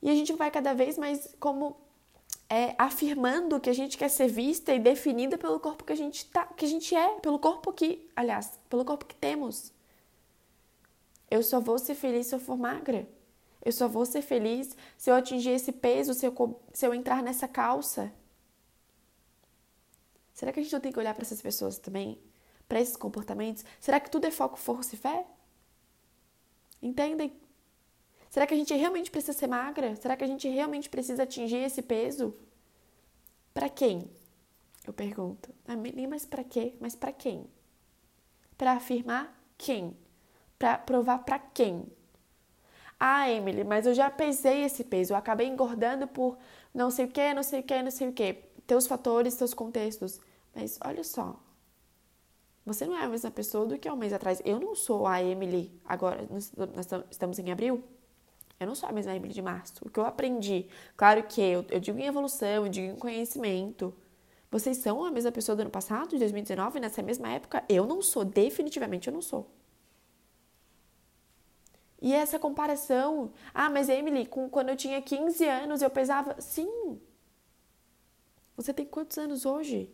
E 0.00 0.10
a 0.10 0.14
gente 0.14 0.32
vai 0.32 0.50
cada 0.50 0.72
vez 0.72 0.96
mais 0.96 1.34
como 1.38 1.76
é, 2.52 2.74
afirmando 2.76 3.58
que 3.58 3.70
a 3.70 3.72
gente 3.72 3.96
quer 3.96 4.10
ser 4.10 4.28
vista 4.28 4.74
e 4.74 4.78
definida 4.78 5.38
pelo 5.38 5.58
corpo 5.58 5.84
que 5.84 5.92
a 5.94 5.96
gente 5.96 6.26
tá, 6.26 6.44
que 6.44 6.66
a 6.66 6.68
gente 6.68 6.94
é, 6.94 7.18
pelo 7.20 7.38
corpo 7.38 7.72
que, 7.72 8.06
aliás, 8.14 8.60
pelo 8.68 8.84
corpo 8.84 9.06
que 9.06 9.14
temos. 9.14 9.72
Eu 11.30 11.42
só 11.42 11.60
vou 11.60 11.78
ser 11.78 11.94
feliz 11.94 12.26
se 12.26 12.34
eu 12.34 12.38
for 12.38 12.58
magra. 12.58 13.08
Eu 13.64 13.72
só 13.72 13.88
vou 13.88 14.04
ser 14.04 14.20
feliz 14.20 14.76
se 14.98 15.10
eu 15.10 15.14
atingir 15.14 15.48
esse 15.48 15.72
peso, 15.72 16.12
se 16.12 16.26
eu, 16.26 16.60
se 16.74 16.86
eu 16.86 16.92
entrar 16.92 17.22
nessa 17.22 17.48
calça. 17.48 18.12
Será 20.34 20.52
que 20.52 20.60
a 20.60 20.62
gente 20.62 20.74
não 20.74 20.80
tem 20.80 20.92
que 20.92 20.98
olhar 20.98 21.14
para 21.14 21.22
essas 21.22 21.40
pessoas 21.40 21.78
também? 21.78 22.20
Para 22.68 22.82
esses 22.82 22.98
comportamentos? 22.98 23.64
Será 23.80 23.98
que 23.98 24.10
tudo 24.10 24.26
é 24.26 24.30
foco, 24.30 24.58
força 24.58 24.94
e 24.94 24.98
fé? 24.98 25.24
Entendem? 26.82 27.32
Será 28.32 28.46
que 28.46 28.54
a 28.54 28.56
gente 28.56 28.72
realmente 28.72 29.10
precisa 29.10 29.34
ser 29.34 29.46
magra? 29.46 29.94
Será 29.94 30.16
que 30.16 30.24
a 30.24 30.26
gente 30.26 30.48
realmente 30.48 30.88
precisa 30.88 31.24
atingir 31.24 31.58
esse 31.58 31.82
peso? 31.82 32.34
Para 33.52 33.68
quem? 33.68 34.10
Eu 34.86 34.92
pergunto. 34.94 35.50
Ah, 35.68 35.76
nem 35.76 36.06
mais 36.06 36.24
para 36.24 36.42
quê, 36.42 36.74
mas 36.80 36.96
para 36.96 37.12
quem? 37.12 37.46
Para 38.56 38.72
afirmar 38.72 39.38
quem? 39.58 39.94
Para 40.58 40.78
provar 40.78 41.18
para 41.18 41.38
quem? 41.38 41.86
Ah, 42.98 43.30
Emily, 43.30 43.64
mas 43.64 43.84
eu 43.84 43.92
já 43.92 44.10
pesei 44.10 44.64
esse 44.64 44.82
peso, 44.82 45.12
eu 45.12 45.16
acabei 45.18 45.46
engordando 45.46 46.08
por 46.08 46.38
não 46.72 46.90
sei 46.90 47.04
o 47.04 47.08
que, 47.08 47.34
não 47.34 47.42
sei 47.42 47.60
o 47.60 47.62
que, 47.62 47.82
não 47.82 47.90
sei 47.90 48.08
o 48.08 48.12
que. 48.14 48.32
Teus 48.66 48.86
fatores, 48.86 49.36
teus 49.36 49.52
contextos. 49.52 50.18
Mas 50.54 50.78
olha 50.82 51.04
só, 51.04 51.38
você 52.64 52.86
não 52.86 52.96
é 52.96 53.04
a 53.04 53.08
mesma 53.08 53.30
pessoa 53.30 53.66
do 53.66 53.78
que 53.78 53.86
há 53.86 53.92
um 53.92 53.96
mês 53.96 54.14
atrás. 54.14 54.40
Eu 54.42 54.58
não 54.58 54.74
sou 54.74 55.06
a 55.06 55.22
Emily, 55.22 55.70
agora 55.84 56.26
nós 56.30 56.50
estamos 57.10 57.38
em 57.38 57.52
abril, 57.52 57.84
eu 58.62 58.66
não 58.66 58.74
sou 58.74 58.88
a 58.88 58.92
mesma 58.92 59.14
Emily 59.14 59.34
de 59.34 59.42
março. 59.42 59.74
O 59.84 59.90
que 59.90 59.98
eu 59.98 60.06
aprendi, 60.06 60.66
claro 60.96 61.22
que 61.24 61.40
eu, 61.40 61.64
eu 61.70 61.80
digo 61.80 61.98
em 61.98 62.06
evolução, 62.06 62.66
eu 62.66 62.68
digo 62.68 62.92
em 62.94 62.96
conhecimento. 62.96 63.94
Vocês 64.50 64.76
são 64.78 65.04
a 65.04 65.10
mesma 65.10 65.32
pessoa 65.32 65.56
do 65.56 65.60
ano 65.60 65.70
passado, 65.70 66.10
de 66.10 66.18
2019, 66.18 66.78
nessa 66.80 67.02
mesma 67.02 67.30
época? 67.30 67.64
Eu 67.68 67.86
não 67.86 68.02
sou, 68.02 68.24
definitivamente 68.24 69.08
eu 69.08 69.14
não 69.14 69.22
sou. 69.22 69.50
E 72.02 72.12
essa 72.12 72.38
comparação, 72.38 73.32
ah, 73.54 73.70
mas 73.70 73.88
Emily, 73.88 74.26
com, 74.26 74.50
quando 74.50 74.70
eu 74.70 74.76
tinha 74.76 75.00
15 75.00 75.44
anos 75.46 75.82
eu 75.82 75.88
pesava. 75.88 76.38
Sim! 76.40 77.00
Você 78.56 78.74
tem 78.74 78.84
quantos 78.84 79.16
anos 79.18 79.46
hoje? 79.46 79.88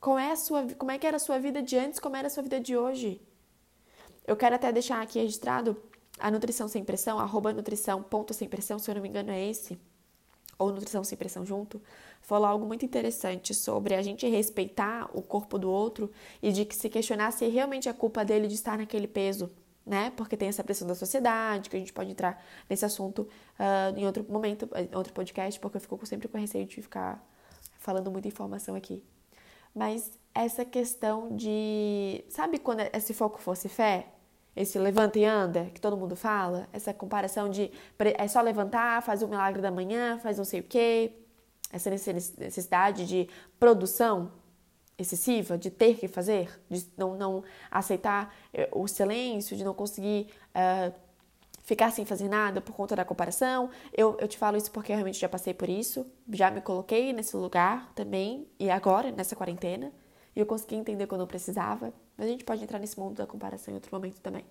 Como 0.00 0.18
é, 0.18 0.30
a 0.30 0.36
sua, 0.36 0.66
como 0.74 0.92
é 0.92 0.98
que 0.98 1.06
era 1.06 1.16
a 1.16 1.20
sua 1.20 1.38
vida 1.38 1.60
de 1.60 1.76
antes, 1.76 1.98
como 1.98 2.14
era 2.14 2.28
a 2.28 2.30
sua 2.30 2.44
vida 2.44 2.60
de 2.60 2.76
hoje? 2.76 3.20
Eu 4.24 4.36
quero 4.36 4.54
até 4.54 4.70
deixar 4.72 5.02
aqui 5.02 5.18
registrado 5.18 5.82
a 6.18 6.30
nutrição 6.30 6.68
sem 6.68 6.84
pressão, 6.84 7.18
arroba 7.18 7.52
nutrição 7.52 8.02
ponto 8.02 8.34
sem 8.34 8.48
pressão, 8.48 8.78
se 8.78 8.90
eu 8.90 8.94
não 8.94 9.02
me 9.02 9.08
engano 9.08 9.30
é 9.30 9.46
esse, 9.48 9.78
ou 10.58 10.72
nutrição 10.72 11.04
sem 11.04 11.16
pressão 11.16 11.46
junto, 11.46 11.80
falou 12.20 12.46
algo 12.46 12.66
muito 12.66 12.84
interessante 12.84 13.54
sobre 13.54 13.94
a 13.94 14.02
gente 14.02 14.26
respeitar 14.26 15.08
o 15.14 15.22
corpo 15.22 15.58
do 15.58 15.70
outro 15.70 16.10
e 16.42 16.50
de 16.50 16.64
que 16.64 16.74
se 16.74 16.88
questionar 16.88 17.30
se 17.30 17.46
realmente 17.46 17.88
é 17.88 17.92
culpa 17.92 18.24
dele 18.24 18.48
de 18.48 18.54
estar 18.54 18.76
naquele 18.76 19.06
peso, 19.06 19.50
né? 19.86 20.10
Porque 20.16 20.36
tem 20.36 20.48
essa 20.48 20.64
pressão 20.64 20.86
da 20.86 20.94
sociedade, 20.94 21.70
que 21.70 21.76
a 21.76 21.78
gente 21.78 21.92
pode 21.92 22.10
entrar 22.10 22.44
nesse 22.68 22.84
assunto 22.84 23.20
uh, 23.20 23.96
em 23.96 24.04
outro 24.04 24.26
momento, 24.28 24.68
em 24.74 24.94
outro 24.96 25.12
podcast, 25.12 25.58
porque 25.60 25.76
eu 25.76 25.80
fico 25.80 26.04
sempre 26.04 26.26
com 26.28 26.36
receio 26.36 26.66
de 26.66 26.82
ficar 26.82 27.24
falando 27.78 28.10
muita 28.10 28.28
informação 28.28 28.74
aqui. 28.74 29.02
Mas 29.74 30.10
essa 30.34 30.64
questão 30.64 31.34
de. 31.36 32.24
Sabe 32.28 32.58
quando 32.58 32.80
esse 32.92 33.14
foco 33.14 33.38
fosse 33.38 33.68
fé? 33.68 34.08
Esse 34.58 34.76
levanta 34.76 35.18
e 35.18 35.24
anda 35.24 35.66
que 35.66 35.80
todo 35.80 35.96
mundo 35.96 36.16
fala, 36.16 36.68
essa 36.72 36.92
comparação 36.92 37.48
de 37.48 37.70
é 37.98 38.26
só 38.26 38.40
levantar, 38.40 39.00
faz 39.02 39.22
o 39.22 39.28
milagre 39.28 39.62
da 39.62 39.70
manhã, 39.70 40.18
faz 40.18 40.36
não 40.36 40.44
sei 40.44 40.58
o 40.60 40.64
quê, 40.64 41.12
essa 41.72 41.88
necessidade 41.88 43.06
de 43.06 43.28
produção 43.60 44.32
excessiva, 44.98 45.56
de 45.56 45.70
ter 45.70 45.96
que 45.96 46.08
fazer, 46.08 46.60
de 46.68 46.84
não, 46.96 47.16
não 47.16 47.44
aceitar 47.70 48.34
eh, 48.52 48.68
o 48.72 48.88
silêncio, 48.88 49.56
de 49.56 49.62
não 49.62 49.72
conseguir 49.72 50.26
uh, 50.50 50.92
ficar 51.62 51.92
sem 51.92 52.04
fazer 52.04 52.28
nada 52.28 52.60
por 52.60 52.74
conta 52.74 52.96
da 52.96 53.04
comparação. 53.04 53.70
Eu, 53.96 54.16
eu 54.18 54.26
te 54.26 54.36
falo 54.36 54.56
isso 54.56 54.72
porque 54.72 54.90
eu 54.90 54.96
realmente 54.96 55.20
já 55.20 55.28
passei 55.28 55.54
por 55.54 55.68
isso, 55.68 56.04
já 56.32 56.50
me 56.50 56.60
coloquei 56.60 57.12
nesse 57.12 57.36
lugar 57.36 57.92
também, 57.94 58.48
e 58.58 58.68
agora, 58.70 59.12
nessa 59.12 59.36
quarentena, 59.36 59.92
e 60.34 60.40
eu 60.40 60.46
consegui 60.46 60.74
entender 60.74 61.06
quando 61.06 61.20
eu 61.20 61.28
precisava. 61.28 61.92
Mas 62.18 62.26
a 62.26 62.30
gente 62.30 62.44
pode 62.44 62.64
entrar 62.64 62.80
nesse 62.80 62.98
mundo 62.98 63.14
da 63.14 63.26
comparação 63.26 63.72
em 63.72 63.76
outro 63.76 63.94
momento 63.94 64.20
também. 64.20 64.44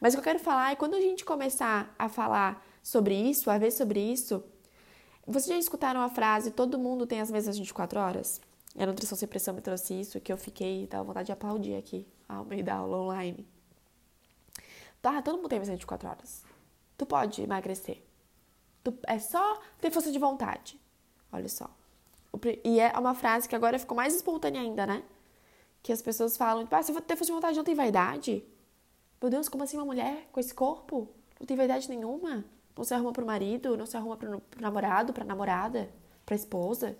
Mas 0.00 0.14
o 0.14 0.16
que 0.16 0.20
eu 0.20 0.24
quero 0.24 0.38
falar 0.38 0.72
é 0.72 0.76
quando 0.76 0.94
a 0.94 1.00
gente 1.00 1.26
começar 1.26 1.94
a 1.98 2.08
falar 2.08 2.66
sobre 2.82 3.14
isso, 3.14 3.50
a 3.50 3.58
ver 3.58 3.70
sobre 3.70 4.00
isso, 4.00 4.42
vocês 5.26 5.46
já 5.46 5.58
escutaram 5.58 6.00
a 6.00 6.08
frase 6.08 6.50
todo 6.50 6.78
mundo 6.78 7.06
tem 7.06 7.20
as 7.20 7.30
mesmas 7.30 7.58
24 7.58 8.00
horas? 8.00 8.40
A 8.78 8.86
Nutrição 8.86 9.16
Sem 9.16 9.28
Pressão 9.28 9.54
me 9.54 9.60
trouxe 9.60 10.00
isso, 10.00 10.20
que 10.20 10.32
eu 10.32 10.36
fiquei, 10.36 10.86
tava 10.86 11.04
vontade 11.04 11.26
de 11.26 11.32
aplaudir 11.32 11.76
aqui, 11.76 12.06
ao 12.28 12.44
meio 12.44 12.64
da 12.64 12.76
aula 12.76 12.98
online. 12.98 13.46
Tá, 15.02 15.20
todo 15.20 15.36
mundo 15.36 15.48
tem 15.48 15.58
as 15.58 15.62
mesmas 15.62 15.78
24 15.78 16.08
horas. 16.08 16.44
Tu 16.96 17.04
pode 17.04 17.42
emagrecer. 17.42 18.02
Tu, 18.82 18.96
é 19.06 19.18
só 19.18 19.60
ter 19.80 19.90
força 19.90 20.10
de 20.10 20.18
vontade. 20.18 20.80
Olha 21.32 21.48
só. 21.48 21.70
E 22.64 22.80
é 22.80 22.92
uma 22.98 23.14
frase 23.14 23.48
que 23.48 23.56
agora 23.56 23.78
ficou 23.78 23.96
mais 23.96 24.14
espontânea 24.14 24.60
ainda, 24.60 24.86
né? 24.86 25.02
Que 25.86 25.92
as 25.92 26.02
pessoas 26.02 26.36
falam, 26.36 26.66
ah, 26.68 26.82
se 26.82 26.92
você 26.92 27.14
de 27.14 27.30
vontade, 27.30 27.56
não 27.56 27.62
tem 27.62 27.76
vaidade? 27.76 28.44
Meu 29.22 29.30
Deus, 29.30 29.48
como 29.48 29.62
assim 29.62 29.76
uma 29.76 29.86
mulher 29.86 30.28
com 30.32 30.40
esse 30.40 30.52
corpo? 30.52 31.08
Não 31.38 31.46
tem 31.46 31.56
vaidade 31.56 31.88
nenhuma? 31.88 32.44
Não 32.76 32.82
se 32.82 32.92
arruma 32.92 33.12
pro 33.12 33.24
marido, 33.24 33.76
não 33.76 33.86
se 33.86 33.96
arruma 33.96 34.16
pro, 34.16 34.40
pro 34.40 34.60
namorado, 34.60 35.12
pra 35.12 35.24
namorada, 35.24 35.88
pra 36.24 36.34
esposa? 36.34 36.98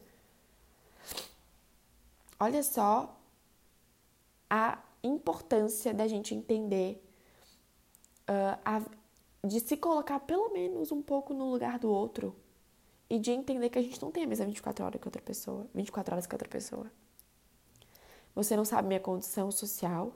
Olha 2.39 2.63
só 2.63 3.21
a 4.49 4.79
importância 5.03 5.93
da 5.93 6.07
gente 6.07 6.33
entender, 6.33 7.05
uh, 8.31 8.57
a, 8.65 8.83
de 9.45 9.59
se 9.59 9.77
colocar 9.77 10.21
pelo 10.21 10.53
menos 10.53 10.93
um 10.93 11.03
pouco 11.03 11.35
no 11.35 11.51
lugar 11.51 11.81
do 11.81 11.91
outro 11.91 12.37
e 13.11 13.19
de 13.19 13.33
entender 13.33 13.69
que 13.69 13.81
a 13.81 13.83
gente 13.83 14.01
não 14.01 14.13
tem 14.13 14.23
a 14.23 14.29
mesma 14.29 14.47
24 14.47 14.85
horas 14.85 15.01
que 15.01 15.09
outra 15.09 15.23
pessoa, 15.23 15.67
24 15.75 16.15
horas 16.15 16.25
que 16.25 16.35
outra 16.37 16.49
pessoa. 16.49 16.89
Você 18.37 18.55
não 18.57 18.65
sabe 18.65 18.87
minha 18.87 19.01
condição 19.01 19.51
social. 19.51 20.13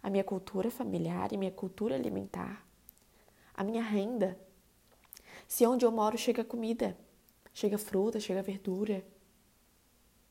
a 0.00 0.08
minha 0.08 0.24
cultura 0.24 0.70
familiar 0.70 1.32
e 1.32 1.36
minha 1.36 1.50
cultura 1.50 1.94
alimentar, 1.96 2.64
a 3.52 3.64
minha 3.64 3.82
renda. 3.82 4.38
Se 5.46 5.66
onde 5.66 5.84
eu 5.84 5.90
moro 5.90 6.16
chega 6.16 6.44
comida, 6.44 6.96
chega 7.52 7.76
fruta, 7.76 8.20
chega 8.20 8.40
verdura, 8.40 9.04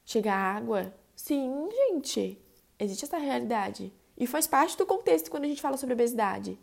chega 0.05 0.33
água. 0.33 0.93
Sim, 1.15 1.69
gente, 1.69 2.41
existe 2.79 3.03
essa 3.05 3.17
realidade. 3.17 3.91
E 4.17 4.25
faz 4.25 4.47
parte 4.47 4.77
do 4.77 4.85
contexto 4.85 5.29
quando 5.29 5.43
a 5.43 5.47
gente 5.47 5.61
fala 5.61 5.77
sobre 5.77 5.93
obesidade. 5.93 6.57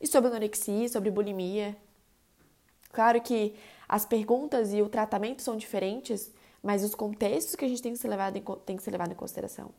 E 0.00 0.06
sobre 0.06 0.28
anorexia, 0.28 0.88
sobre 0.88 1.10
bulimia. 1.10 1.76
Claro 2.92 3.20
que 3.20 3.54
as 3.88 4.04
perguntas 4.04 4.72
e 4.72 4.82
o 4.82 4.88
tratamento 4.88 5.42
são 5.42 5.56
diferentes, 5.56 6.32
mas 6.62 6.82
os 6.84 6.94
contextos 6.94 7.54
que 7.54 7.64
a 7.64 7.68
gente 7.68 7.82
tem 7.82 7.92
que 7.92 7.98
ser 7.98 8.08
levado 8.08 8.36
em, 8.36 8.44
tem 8.66 8.76
que 8.76 8.82
ser 8.82 8.90
levado 8.90 9.12
em 9.12 9.16
consideração. 9.16 9.70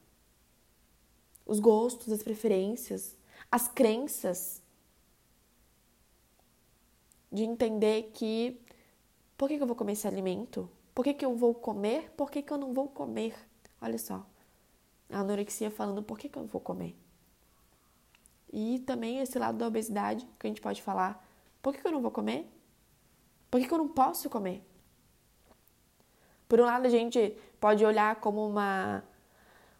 Os 1.50 1.60
gostos, 1.60 2.14
as 2.14 2.22
preferências, 2.22 3.18
as 3.52 3.68
crenças. 3.68 4.62
De 7.32 7.44
entender 7.44 8.12
que 8.14 8.62
por 9.36 9.50
que, 9.50 9.58
que 9.58 9.64
eu 9.64 9.68
vou 9.68 9.76
comer 9.76 9.94
esse 9.94 10.08
alimento? 10.08 10.70
Por 10.94 11.04
que, 11.04 11.12
que 11.12 11.26
eu 11.26 11.36
vou 11.36 11.56
comer? 11.56 12.12
Por 12.12 12.30
que, 12.30 12.44
que 12.44 12.54
eu 12.54 12.58
não 12.58 12.72
vou 12.72 12.88
comer? 12.88 13.34
Olha 13.82 13.98
só. 13.98 14.24
A 15.10 15.22
anorexia 15.22 15.72
falando 15.72 16.04
por 16.04 16.20
que, 16.20 16.30
que 16.30 16.38
eu 16.38 16.44
não 16.44 16.50
vou 16.50 16.62
comer. 16.62 16.96
E 18.54 18.80
também 18.80 19.20
esse 19.20 19.40
lado 19.40 19.58
da 19.58 19.66
obesidade, 19.68 20.28
que 20.38 20.46
a 20.46 20.50
gente 20.50 20.62
pode 20.62 20.84
falar, 20.84 21.26
por 21.64 21.74
que, 21.74 21.82
que 21.82 21.88
eu 21.88 21.92
não 21.92 22.02
vou 22.02 22.12
comer? 22.12 22.48
Por 23.50 23.60
que, 23.60 23.68
que 23.68 23.74
eu 23.74 23.80
não 23.80 23.88
posso 23.88 24.30
comer? 24.30 24.64
Por 26.48 26.60
um 26.60 26.66
lado, 26.66 26.86
a 26.86 26.90
gente 26.90 27.36
pode 27.60 27.84
olhar 27.84 28.18
como 28.18 28.48
uma, 28.48 29.04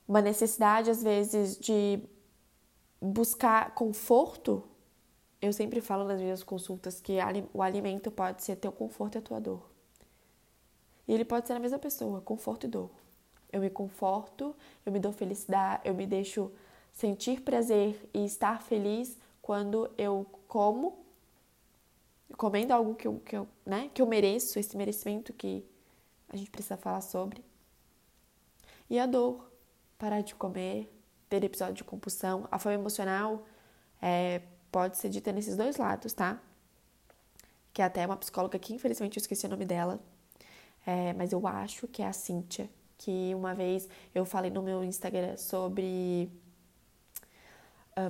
uma 0.10 0.24
necessidade, 0.24 0.90
às 0.90 1.04
vezes, 1.04 1.56
de 1.56 2.02
buscar 3.00 3.76
conforto. 3.76 4.68
Eu 5.40 5.54
sempre 5.54 5.82
falo 5.82 6.04
nas 6.04 6.20
minhas 6.20 6.42
consultas 6.42 7.00
que 7.00 7.20
o 7.54 7.62
alimento 7.62 8.10
pode 8.10 8.44
ser 8.44 8.56
teu 8.56 8.72
conforto 8.72 9.16
e 9.16 9.20
a 9.20 9.22
tua 9.22 9.40
dor. 9.40 9.70
E 11.08 11.14
ele 11.14 11.24
pode 11.24 11.46
ser 11.46 11.54
a 11.54 11.60
mesma 11.60 11.78
pessoa, 11.78 12.22
conforto 12.22 12.66
e 12.66 12.70
dor. 12.70 12.90
Eu 13.52 13.62
me 13.62 13.70
conforto, 13.70 14.56
eu 14.84 14.92
me 14.92 15.00
dou 15.00 15.12
felicidade, 15.12 15.88
eu 15.88 15.94
me 15.94 16.08
deixo 16.08 16.52
sentir 16.92 17.42
prazer 17.42 18.10
e 18.12 18.26
estar 18.26 18.64
feliz 18.64 19.16
quando 19.44 19.92
eu 19.96 20.26
como, 20.48 21.06
comendo 22.36 22.74
algo 22.74 22.96
que 22.96 23.08
eu, 23.08 23.20
que 23.20 23.38
eu, 23.38 23.48
né, 23.64 23.92
que 23.94 24.02
eu 24.02 24.08
mereço, 24.08 24.58
esse 24.58 24.76
merecimento 24.76 25.34
que 25.34 25.64
a 26.28 26.36
gente 26.36 26.50
precisa 26.50 26.78
falar 26.78 27.02
sobre. 27.02 27.46
E 28.90 28.98
a 28.98 29.06
dor, 29.06 29.49
parar 30.00 30.22
de 30.22 30.34
comer, 30.34 30.92
ter 31.30 31.44
episódio 31.44 31.76
de 31.76 31.84
compulsão. 31.84 32.48
A 32.50 32.58
fome 32.58 32.76
emocional 32.76 33.46
é, 34.02 34.42
pode 34.72 34.98
ser 34.98 35.10
dita 35.10 35.32
nesses 35.32 35.56
dois 35.56 35.78
lados, 35.78 36.14
tá? 36.14 36.42
Que 37.74 37.82
até 37.82 38.06
uma 38.06 38.18
psicóloga 38.18 38.58
que, 38.58 38.74
infelizmente, 38.74 39.18
eu 39.18 39.22
esqueci 39.22 39.46
o 39.46 39.50
nome 39.50 39.66
dela. 39.66 40.00
É, 40.88 41.14
mas 41.14 41.32
eu 41.34 41.46
acho 41.46 41.88
que 41.88 42.02
é 42.02 42.08
a 42.08 42.14
Cíntia, 42.14 42.70
que 42.98 43.36
uma 43.36 43.54
vez 43.54 43.88
eu 44.16 44.26
falei 44.26 44.50
no 44.50 44.64
meu 44.64 44.84
Instagram 44.84 45.38
sobre 45.38 46.32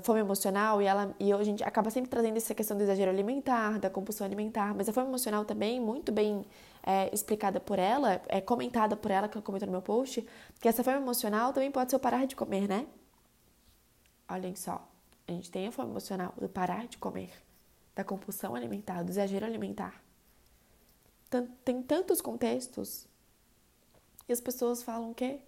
fome 0.01 0.19
emocional 0.19 0.81
e 0.81 0.85
ela 0.85 1.15
e 1.19 1.31
a 1.31 1.43
gente 1.43 1.63
acaba 1.63 1.89
sempre 1.89 2.09
trazendo 2.09 2.37
essa 2.37 2.53
questão 2.53 2.77
do 2.77 2.83
exagero 2.83 3.09
alimentar, 3.11 3.79
da 3.79 3.89
compulsão 3.89 4.25
alimentar, 4.25 4.73
mas 4.75 4.89
a 4.89 4.93
fome 4.93 5.07
emocional 5.07 5.45
também 5.45 5.79
muito 5.79 6.11
bem 6.11 6.45
é, 6.83 7.13
explicada 7.13 7.59
por 7.59 7.79
ela, 7.79 8.21
é 8.27 8.41
comentada 8.41 8.95
por 8.95 9.11
ela, 9.11 9.27
que 9.27 9.37
eu 9.37 9.41
comento 9.41 9.65
no 9.65 9.71
meu 9.71 9.81
post, 9.81 10.25
que 10.59 10.67
essa 10.67 10.83
fome 10.83 10.97
emocional 10.97 11.53
também 11.53 11.71
pode 11.71 11.91
ser 11.91 11.97
o 11.97 11.99
parar 11.99 12.25
de 12.25 12.35
comer, 12.35 12.67
né? 12.67 12.87
Olhem 14.29 14.55
só, 14.55 14.87
a 15.27 15.31
gente 15.31 15.49
tem 15.51 15.67
a 15.67 15.71
fome 15.71 15.91
emocional 15.91 16.33
do 16.37 16.49
parar 16.49 16.87
de 16.87 16.97
comer, 16.97 17.31
da 17.95 18.03
compulsão 18.03 18.55
alimentar, 18.55 19.03
do 19.03 19.11
exagero 19.11 19.45
alimentar. 19.45 20.01
Tem 21.63 21.81
tantos 21.83 22.21
contextos 22.21 23.07
e 24.27 24.33
as 24.33 24.41
pessoas 24.41 24.81
falam 24.81 25.13
que 25.13 25.39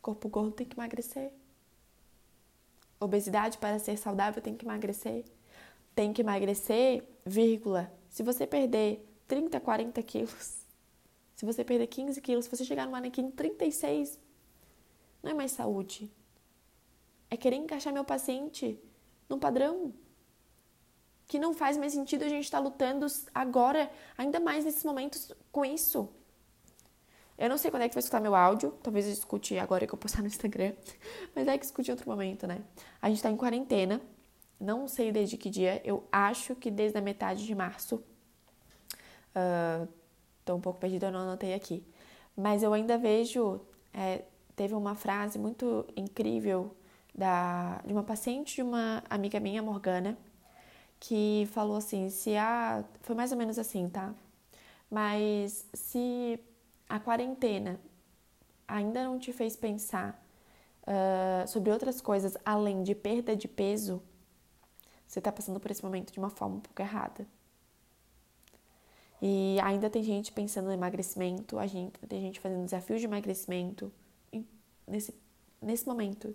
corpo 0.00 0.28
gordo 0.28 0.52
tem 0.52 0.66
que 0.66 0.74
emagrecer. 0.74 1.30
Obesidade 3.00 3.58
para 3.58 3.78
ser 3.78 3.96
saudável 3.96 4.42
tem 4.42 4.56
que 4.56 4.64
emagrecer. 4.64 5.24
Tem 5.94 6.12
que 6.12 6.22
emagrecer, 6.22 7.04
vírgula. 7.24 7.92
Se 8.08 8.22
você 8.22 8.46
perder 8.46 9.06
30, 9.26 9.60
40 9.60 10.02
quilos, 10.02 10.66
se 11.34 11.44
você 11.44 11.62
perder 11.62 11.86
15 11.86 12.20
quilos, 12.20 12.44
se 12.46 12.50
você 12.50 12.64
chegar 12.64 12.86
no 12.86 12.92
manequim 12.92 13.30
36, 13.30 14.18
não 15.22 15.30
é 15.30 15.34
mais 15.34 15.52
saúde. 15.52 16.10
É 17.30 17.36
querer 17.36 17.56
encaixar 17.56 17.92
meu 17.92 18.04
paciente 18.04 18.80
num 19.28 19.38
padrão 19.38 19.92
que 21.28 21.38
não 21.38 21.52
faz 21.52 21.76
mais 21.76 21.92
sentido 21.92 22.24
a 22.24 22.28
gente 22.28 22.44
estar 22.44 22.58
tá 22.58 22.64
lutando 22.64 23.06
agora, 23.34 23.90
ainda 24.16 24.40
mais 24.40 24.64
nesses 24.64 24.82
momentos 24.82 25.30
com 25.52 25.64
isso. 25.64 26.08
Eu 27.38 27.48
não 27.48 27.56
sei 27.56 27.70
quando 27.70 27.82
é 27.82 27.88
que 27.88 27.94
vai 27.94 28.00
escutar 28.00 28.20
meu 28.20 28.34
áudio, 28.34 28.72
talvez 28.82 29.06
eu 29.06 29.12
escute 29.12 29.58
agora 29.58 29.86
que 29.86 29.94
eu 29.94 29.98
postar 29.98 30.22
no 30.22 30.26
Instagram, 30.26 30.72
mas 31.34 31.46
é 31.46 31.56
que 31.56 31.64
escute 31.64 31.90
em 31.90 31.92
outro 31.92 32.08
momento, 32.10 32.46
né? 32.46 32.62
A 33.00 33.08
gente 33.08 33.22
tá 33.22 33.30
em 33.30 33.36
quarentena, 33.36 34.00
não 34.60 34.88
sei 34.88 35.12
desde 35.12 35.36
que 35.36 35.48
dia, 35.48 35.80
eu 35.84 36.06
acho 36.10 36.56
que 36.56 36.70
desde 36.70 36.98
a 36.98 37.00
metade 37.00 37.46
de 37.46 37.54
março. 37.54 38.02
Uh, 39.30 39.88
Tô 40.48 40.54
um 40.54 40.60
pouco 40.62 40.80
perdida, 40.80 41.08
eu 41.08 41.12
não 41.12 41.20
anotei 41.20 41.52
aqui. 41.52 41.84
Mas 42.34 42.62
eu 42.62 42.72
ainda 42.72 42.96
vejo. 42.96 43.60
É, 43.92 44.22
teve 44.56 44.72
uma 44.72 44.94
frase 44.94 45.38
muito 45.38 45.84
incrível 45.94 46.74
da, 47.14 47.82
de 47.84 47.92
uma 47.92 48.02
paciente 48.02 48.54
de 48.54 48.62
uma 48.62 49.02
amiga 49.10 49.38
minha, 49.38 49.62
Morgana, 49.62 50.16
que 50.98 51.46
falou 51.52 51.76
assim: 51.76 52.08
se 52.08 52.34
a. 52.34 52.82
Foi 53.02 53.14
mais 53.14 53.30
ou 53.30 53.36
menos 53.36 53.58
assim, 53.58 53.90
tá? 53.90 54.14
Mas 54.90 55.66
se 55.74 56.40
a 56.88 56.98
quarentena 56.98 57.80
ainda 58.66 59.04
não 59.04 59.18
te 59.18 59.32
fez 59.32 59.56
pensar 59.56 60.24
uh, 60.82 61.46
sobre 61.46 61.70
outras 61.70 62.00
coisas 62.00 62.36
além 62.44 62.82
de 62.82 62.94
perda 62.94 63.36
de 63.36 63.46
peso, 63.46 64.02
você 65.06 65.18
está 65.18 65.32
passando 65.32 65.58
por 65.58 65.70
esse 65.70 65.82
momento 65.82 66.12
de 66.12 66.18
uma 66.18 66.30
forma 66.30 66.56
um 66.56 66.60
pouco 66.60 66.80
errada. 66.82 67.26
E 69.20 69.58
ainda 69.62 69.90
tem 69.90 70.02
gente 70.02 70.30
pensando 70.30 70.70
em 70.70 70.74
emagrecimento, 70.74 71.58
a 71.58 71.66
gente, 71.66 71.98
tem 72.06 72.20
gente 72.20 72.38
fazendo 72.38 72.64
desafios 72.64 73.00
de 73.00 73.06
emagrecimento 73.06 73.92
nesse, 74.86 75.12
nesse 75.60 75.86
momento. 75.86 76.34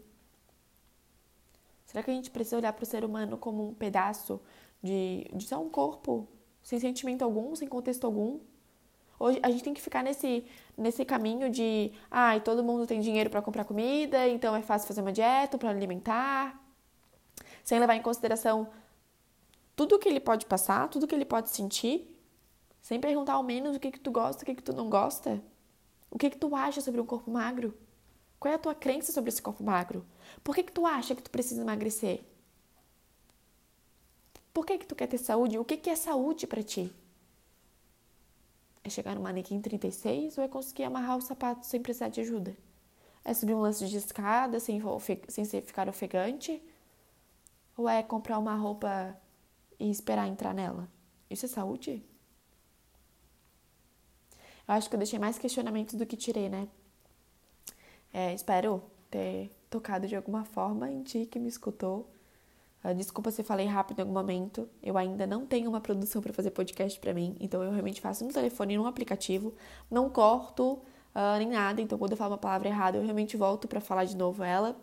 Será 1.86 2.04
que 2.04 2.12
a 2.12 2.14
gente 2.14 2.32
precisa 2.32 2.58
olhar 2.58 2.74
para 2.74 2.84
o 2.84 2.86
ser 2.86 3.06
humano 3.06 3.38
como 3.38 3.70
um 3.70 3.74
pedaço 3.74 4.42
de, 4.82 5.28
de 5.34 5.46
só 5.46 5.62
um 5.62 5.70
corpo, 5.70 6.28
sem 6.62 6.80
sentimento 6.80 7.22
algum, 7.24 7.56
sem 7.56 7.68
contexto 7.68 8.06
algum? 8.06 8.40
Hoje 9.24 9.40
a 9.42 9.50
gente 9.50 9.64
tem 9.64 9.74
que 9.74 9.82
ficar 9.82 10.04
nesse, 10.04 10.46
nesse 10.78 11.06
caminho 11.06 11.50
de, 11.50 11.94
ai, 12.12 12.40
ah, 12.40 12.42
todo 12.42 12.62
mundo 12.62 12.86
tem 12.86 13.00
dinheiro 13.00 13.30
para 13.30 13.42
comprar 13.42 13.64
comida, 13.64 14.28
então 14.28 14.54
é 14.54 14.62
fácil 14.62 14.86
fazer 14.86 15.00
uma 15.00 15.14
dieta 15.14 15.58
para 15.58 15.70
alimentar, 15.70 16.62
sem 17.64 17.80
levar 17.80 17.96
em 17.96 18.02
consideração 18.02 18.68
tudo 19.78 19.98
que 19.98 20.10
ele 20.10 20.20
pode 20.20 20.46
passar, 20.46 20.90
tudo 20.90 21.08
que 21.08 21.16
ele 21.16 21.24
pode 21.24 21.52
sentir 21.52 22.14
sem 22.82 23.00
perguntar 23.00 23.36
ao 23.36 23.44
menos 23.44 23.78
o 23.78 23.80
que, 23.80 23.92
que 23.92 24.00
tu 24.02 24.12
gosta, 24.12 24.44
o 24.44 24.46
que, 24.46 24.56
que 24.56 24.62
tu 24.62 24.74
não 24.74 24.90
gosta. 24.90 25.42
O 26.12 26.18
que, 26.18 26.30
que 26.30 26.38
tu 26.38 26.54
acha 26.54 26.82
sobre 26.82 27.00
um 27.00 27.06
corpo 27.06 27.32
magro? 27.32 27.74
Qual 28.38 28.52
é 28.52 28.56
a 28.56 28.60
tua 28.60 28.76
crença 28.76 29.14
sobre 29.14 29.30
esse 29.30 29.42
corpo 29.42 29.64
magro? 29.64 30.06
Por 30.44 30.54
que, 30.54 30.64
que 30.64 30.72
tu 30.74 30.86
acha 30.86 31.16
que 31.16 31.24
tu 31.24 31.32
precisa 31.32 31.62
emagrecer? 31.62 32.26
Por 34.54 34.66
que, 34.66 34.80
que 34.80 34.86
tu 34.86 34.96
quer 34.96 35.08
ter 35.08 35.18
saúde? 35.18 35.58
O 35.58 35.64
que, 35.64 35.78
que 35.78 35.90
é 35.90 35.96
saúde 35.96 36.46
para 36.46 36.62
ti? 36.62 36.94
É 38.84 38.90
chegar 38.90 39.16
no 39.16 39.22
manequim 39.22 39.62
36 39.62 40.38
ou 40.38 40.44
é 40.44 40.48
conseguir 40.48 40.84
amarrar 40.84 41.18
o 41.18 41.22
sapato 41.22 41.66
sem 41.66 41.82
precisar 41.82 42.10
de 42.10 42.22
ajuda? 42.22 42.56
É 43.24 43.34
subir 43.34 43.54
um 43.54 43.62
lance 43.62 43.88
de 43.88 43.96
escada 43.96 44.60
sem, 44.60 44.82
sem 45.30 45.46
ficar 45.62 45.88
ofegante? 45.88 46.62
Ou 47.78 47.88
é 47.88 48.04
comprar 48.04 48.38
uma 48.38 48.56
roupa 48.56 49.16
e 49.80 49.90
esperar 49.90 50.28
entrar 50.28 50.54
nela? 50.54 50.90
Isso 51.30 51.46
é 51.46 51.50
saúde? 51.50 52.04
Eu 54.68 54.74
acho 54.74 54.90
que 54.90 54.96
eu 54.96 55.00
deixei 55.00 55.20
mais 55.20 55.38
questionamentos 55.38 55.96
do 55.96 56.06
que 56.06 56.16
tirei, 56.16 56.50
né? 56.50 56.68
É, 58.14 58.34
espero 58.34 58.84
ter 59.10 59.52
tocado 59.70 60.08
de 60.08 60.16
alguma 60.16 60.46
forma 60.46 60.90
em 60.92 61.04
ti 61.04 61.26
que 61.26 61.40
me 61.40 61.50
escutou. 61.50 62.13
Uh, 62.84 62.94
desculpa 62.94 63.32
se 63.32 63.44
falei 63.44 63.66
rápido 63.66 64.00
em 64.00 64.02
algum 64.02 64.14
momento. 64.14 64.68
Eu 64.82 64.98
ainda 64.98 65.26
não 65.26 65.46
tenho 65.46 65.70
uma 65.70 65.80
produção 65.82 66.22
para 66.22 66.34
fazer 66.34 66.52
podcast 66.52 67.00
para 67.00 67.14
mim, 67.14 67.36
então 67.40 67.64
eu 67.64 67.72
realmente 67.72 68.02
faço 68.02 68.26
no 68.26 68.34
telefone, 68.34 68.78
num 68.78 68.86
aplicativo. 68.86 69.54
Não 69.90 70.10
corto 70.10 70.74
uh, 70.74 71.38
nem 71.38 71.50
nada, 71.50 71.82
então 71.82 71.98
quando 71.98 72.12
eu 72.12 72.18
falo 72.18 72.32
uma 72.32 72.38
palavra 72.38 72.68
errada, 72.68 72.98
eu 72.98 73.04
realmente 73.04 73.38
volto 73.38 73.68
para 73.68 73.80
falar 73.80 74.06
de 74.06 74.18
novo 74.18 74.44
ela. 74.44 74.76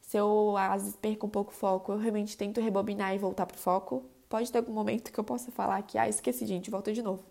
Se 0.00 0.16
eu 0.16 0.56
às 0.56 0.82
vezes 0.82 0.96
perco 0.96 1.26
um 1.26 1.30
pouco 1.30 1.52
o 1.52 1.54
foco, 1.54 1.92
eu 1.92 1.98
realmente 1.98 2.36
tento 2.36 2.60
rebobinar 2.60 3.14
e 3.14 3.18
voltar 3.18 3.46
pro 3.46 3.58
foco. 3.58 4.04
Pode 4.28 4.50
ter 4.50 4.58
algum 4.58 4.72
momento 4.72 5.12
que 5.12 5.18
eu 5.18 5.24
possa 5.24 5.50
falar 5.52 5.82
que, 5.82 5.98
ah, 5.98 6.08
esqueci, 6.08 6.46
gente, 6.46 6.70
volta 6.70 6.92
de 6.92 7.02
novo 7.02 7.24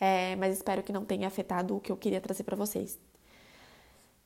é, 0.00 0.36
mas 0.36 0.56
espero 0.56 0.82
que 0.82 0.92
não 0.92 1.04
tenha 1.04 1.26
afetado 1.26 1.76
o 1.76 1.80
que 1.80 1.90
eu 1.90 1.96
queria 1.96 2.20
trazer 2.20 2.44
para 2.44 2.56
vocês. 2.56 2.98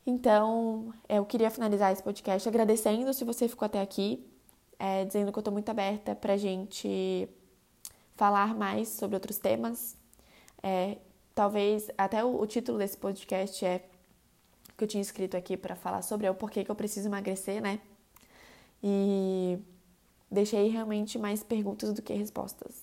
Então, 0.07 0.93
eu 1.09 1.25
queria 1.27 1.51
finalizar 1.51 1.93
esse 1.93 2.03
podcast 2.03 2.49
agradecendo 2.49 3.13
se 3.13 3.25
você 3.25 3.47
ficou 3.47 3.67
até 3.67 3.81
aqui. 3.81 4.25
É, 4.79 5.05
dizendo 5.05 5.33
que 5.33 5.39
eu 5.39 5.43
tô 5.43 5.51
muito 5.51 5.69
aberta 5.69 6.15
pra 6.15 6.37
gente 6.37 7.29
falar 8.15 8.55
mais 8.55 8.89
sobre 8.89 9.17
outros 9.17 9.39
temas. 9.39 9.97
É, 10.63 10.99
talvez 11.35 11.91
até 11.97 12.25
o, 12.25 12.41
o, 12.41 12.47
título 12.47 12.79
desse 12.79 12.97
podcast 12.97 13.65
é 13.65 13.85
que 14.77 14.85
eu 14.85 14.89
tinha 14.89 15.01
escrito 15.01 15.37
aqui 15.37 15.57
para 15.57 15.75
falar 15.75 16.03
sobre 16.03 16.27
é 16.27 16.31
o 16.31 16.35
porquê 16.35 16.65
que 16.65 16.71
eu 16.71 16.75
preciso 16.75 17.09
emagrecer, 17.09 17.61
né? 17.61 17.81
E 18.83 19.59
deixei 20.31 20.69
realmente 20.69 21.19
mais 21.19 21.43
perguntas 21.43 21.93
do 21.93 22.03
que 22.03 22.13
respostas. 22.13 22.83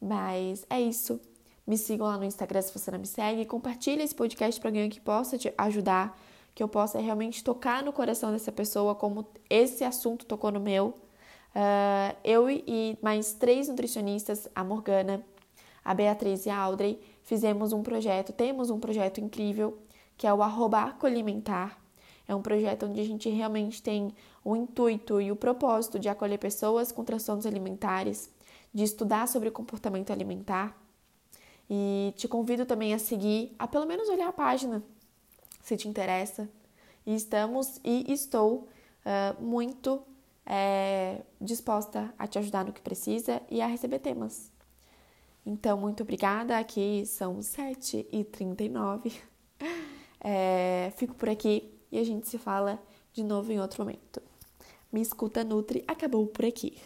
Mas 0.00 0.66
é 0.68 0.80
isso. 0.80 1.20
Me 1.64 1.78
sigam 1.78 2.06
lá 2.06 2.18
no 2.18 2.24
Instagram 2.24 2.62
se 2.62 2.76
você 2.76 2.90
não 2.90 2.98
me 2.98 3.06
segue. 3.06 3.44
Compartilhe 3.44 4.02
esse 4.02 4.14
podcast 4.14 4.60
para 4.60 4.70
alguém 4.70 4.90
que 4.90 5.00
possa 5.00 5.38
te 5.38 5.52
ajudar, 5.56 6.18
que 6.54 6.62
eu 6.62 6.68
possa 6.68 6.98
realmente 7.00 7.42
tocar 7.42 7.82
no 7.82 7.92
coração 7.92 8.32
dessa 8.32 8.52
pessoa, 8.52 8.94
como 8.94 9.26
esse 9.48 9.84
assunto 9.84 10.26
tocou 10.26 10.50
no 10.50 10.60
meu. 10.60 10.94
Uh, 11.54 12.16
eu 12.24 12.50
e 12.50 12.98
mais 13.02 13.32
três 13.32 13.68
nutricionistas, 13.68 14.48
a 14.54 14.62
Morgana, 14.64 15.24
a 15.84 15.94
Beatriz 15.94 16.46
e 16.46 16.50
a 16.50 16.56
Audrey, 16.56 17.00
fizemos 17.22 17.72
um 17.72 17.82
projeto, 17.82 18.32
temos 18.32 18.70
um 18.70 18.78
projeto 18.78 19.20
incrível, 19.20 19.78
que 20.16 20.26
é 20.26 20.32
o 20.32 20.42
arroba 20.42 20.96
alimentar. 21.02 21.80
É 22.28 22.34
um 22.34 22.42
projeto 22.42 22.86
onde 22.86 23.00
a 23.00 23.04
gente 23.04 23.28
realmente 23.28 23.82
tem 23.82 24.14
o 24.44 24.54
intuito 24.54 25.20
e 25.20 25.32
o 25.32 25.36
propósito 25.36 25.98
de 25.98 26.08
acolher 26.08 26.38
pessoas 26.38 26.92
com 26.92 27.04
transtornos 27.04 27.46
alimentares, 27.46 28.30
de 28.72 28.84
estudar 28.84 29.26
sobre 29.26 29.50
comportamento 29.50 30.12
alimentar. 30.12 30.76
E 31.68 32.12
te 32.16 32.28
convido 32.28 32.64
também 32.64 32.94
a 32.94 32.98
seguir, 32.98 33.54
a 33.58 33.66
pelo 33.66 33.86
menos 33.86 34.08
olhar 34.08 34.28
a 34.28 34.32
página, 34.32 34.82
se 35.62 35.76
te 35.76 35.88
interessa. 35.88 36.48
E 37.06 37.14
estamos 37.14 37.80
e 37.84 38.12
estou 38.12 38.68
uh, 39.04 39.42
muito 39.42 40.02
é, 40.44 41.22
disposta 41.40 42.12
a 42.18 42.26
te 42.26 42.38
ajudar 42.38 42.64
no 42.64 42.72
que 42.72 42.80
precisa 42.80 43.40
e 43.50 43.60
a 43.60 43.66
receber 43.66 44.00
temas. 44.00 44.50
Então, 45.44 45.78
muito 45.78 46.02
obrigada. 46.02 46.58
Aqui 46.58 47.04
são 47.06 47.38
7h39. 47.38 49.12
É, 50.24 50.92
fico 50.98 51.16
por 51.16 51.28
aqui 51.28 51.68
e 51.90 51.98
a 51.98 52.04
gente 52.04 52.28
se 52.28 52.38
fala 52.38 52.80
de 53.12 53.24
novo 53.24 53.50
em 53.50 53.58
outro 53.58 53.82
momento. 53.82 54.22
Me 54.92 55.00
escuta 55.00 55.42
Nutri 55.42 55.82
acabou 55.88 56.28
por 56.28 56.44
aqui. 56.44 56.78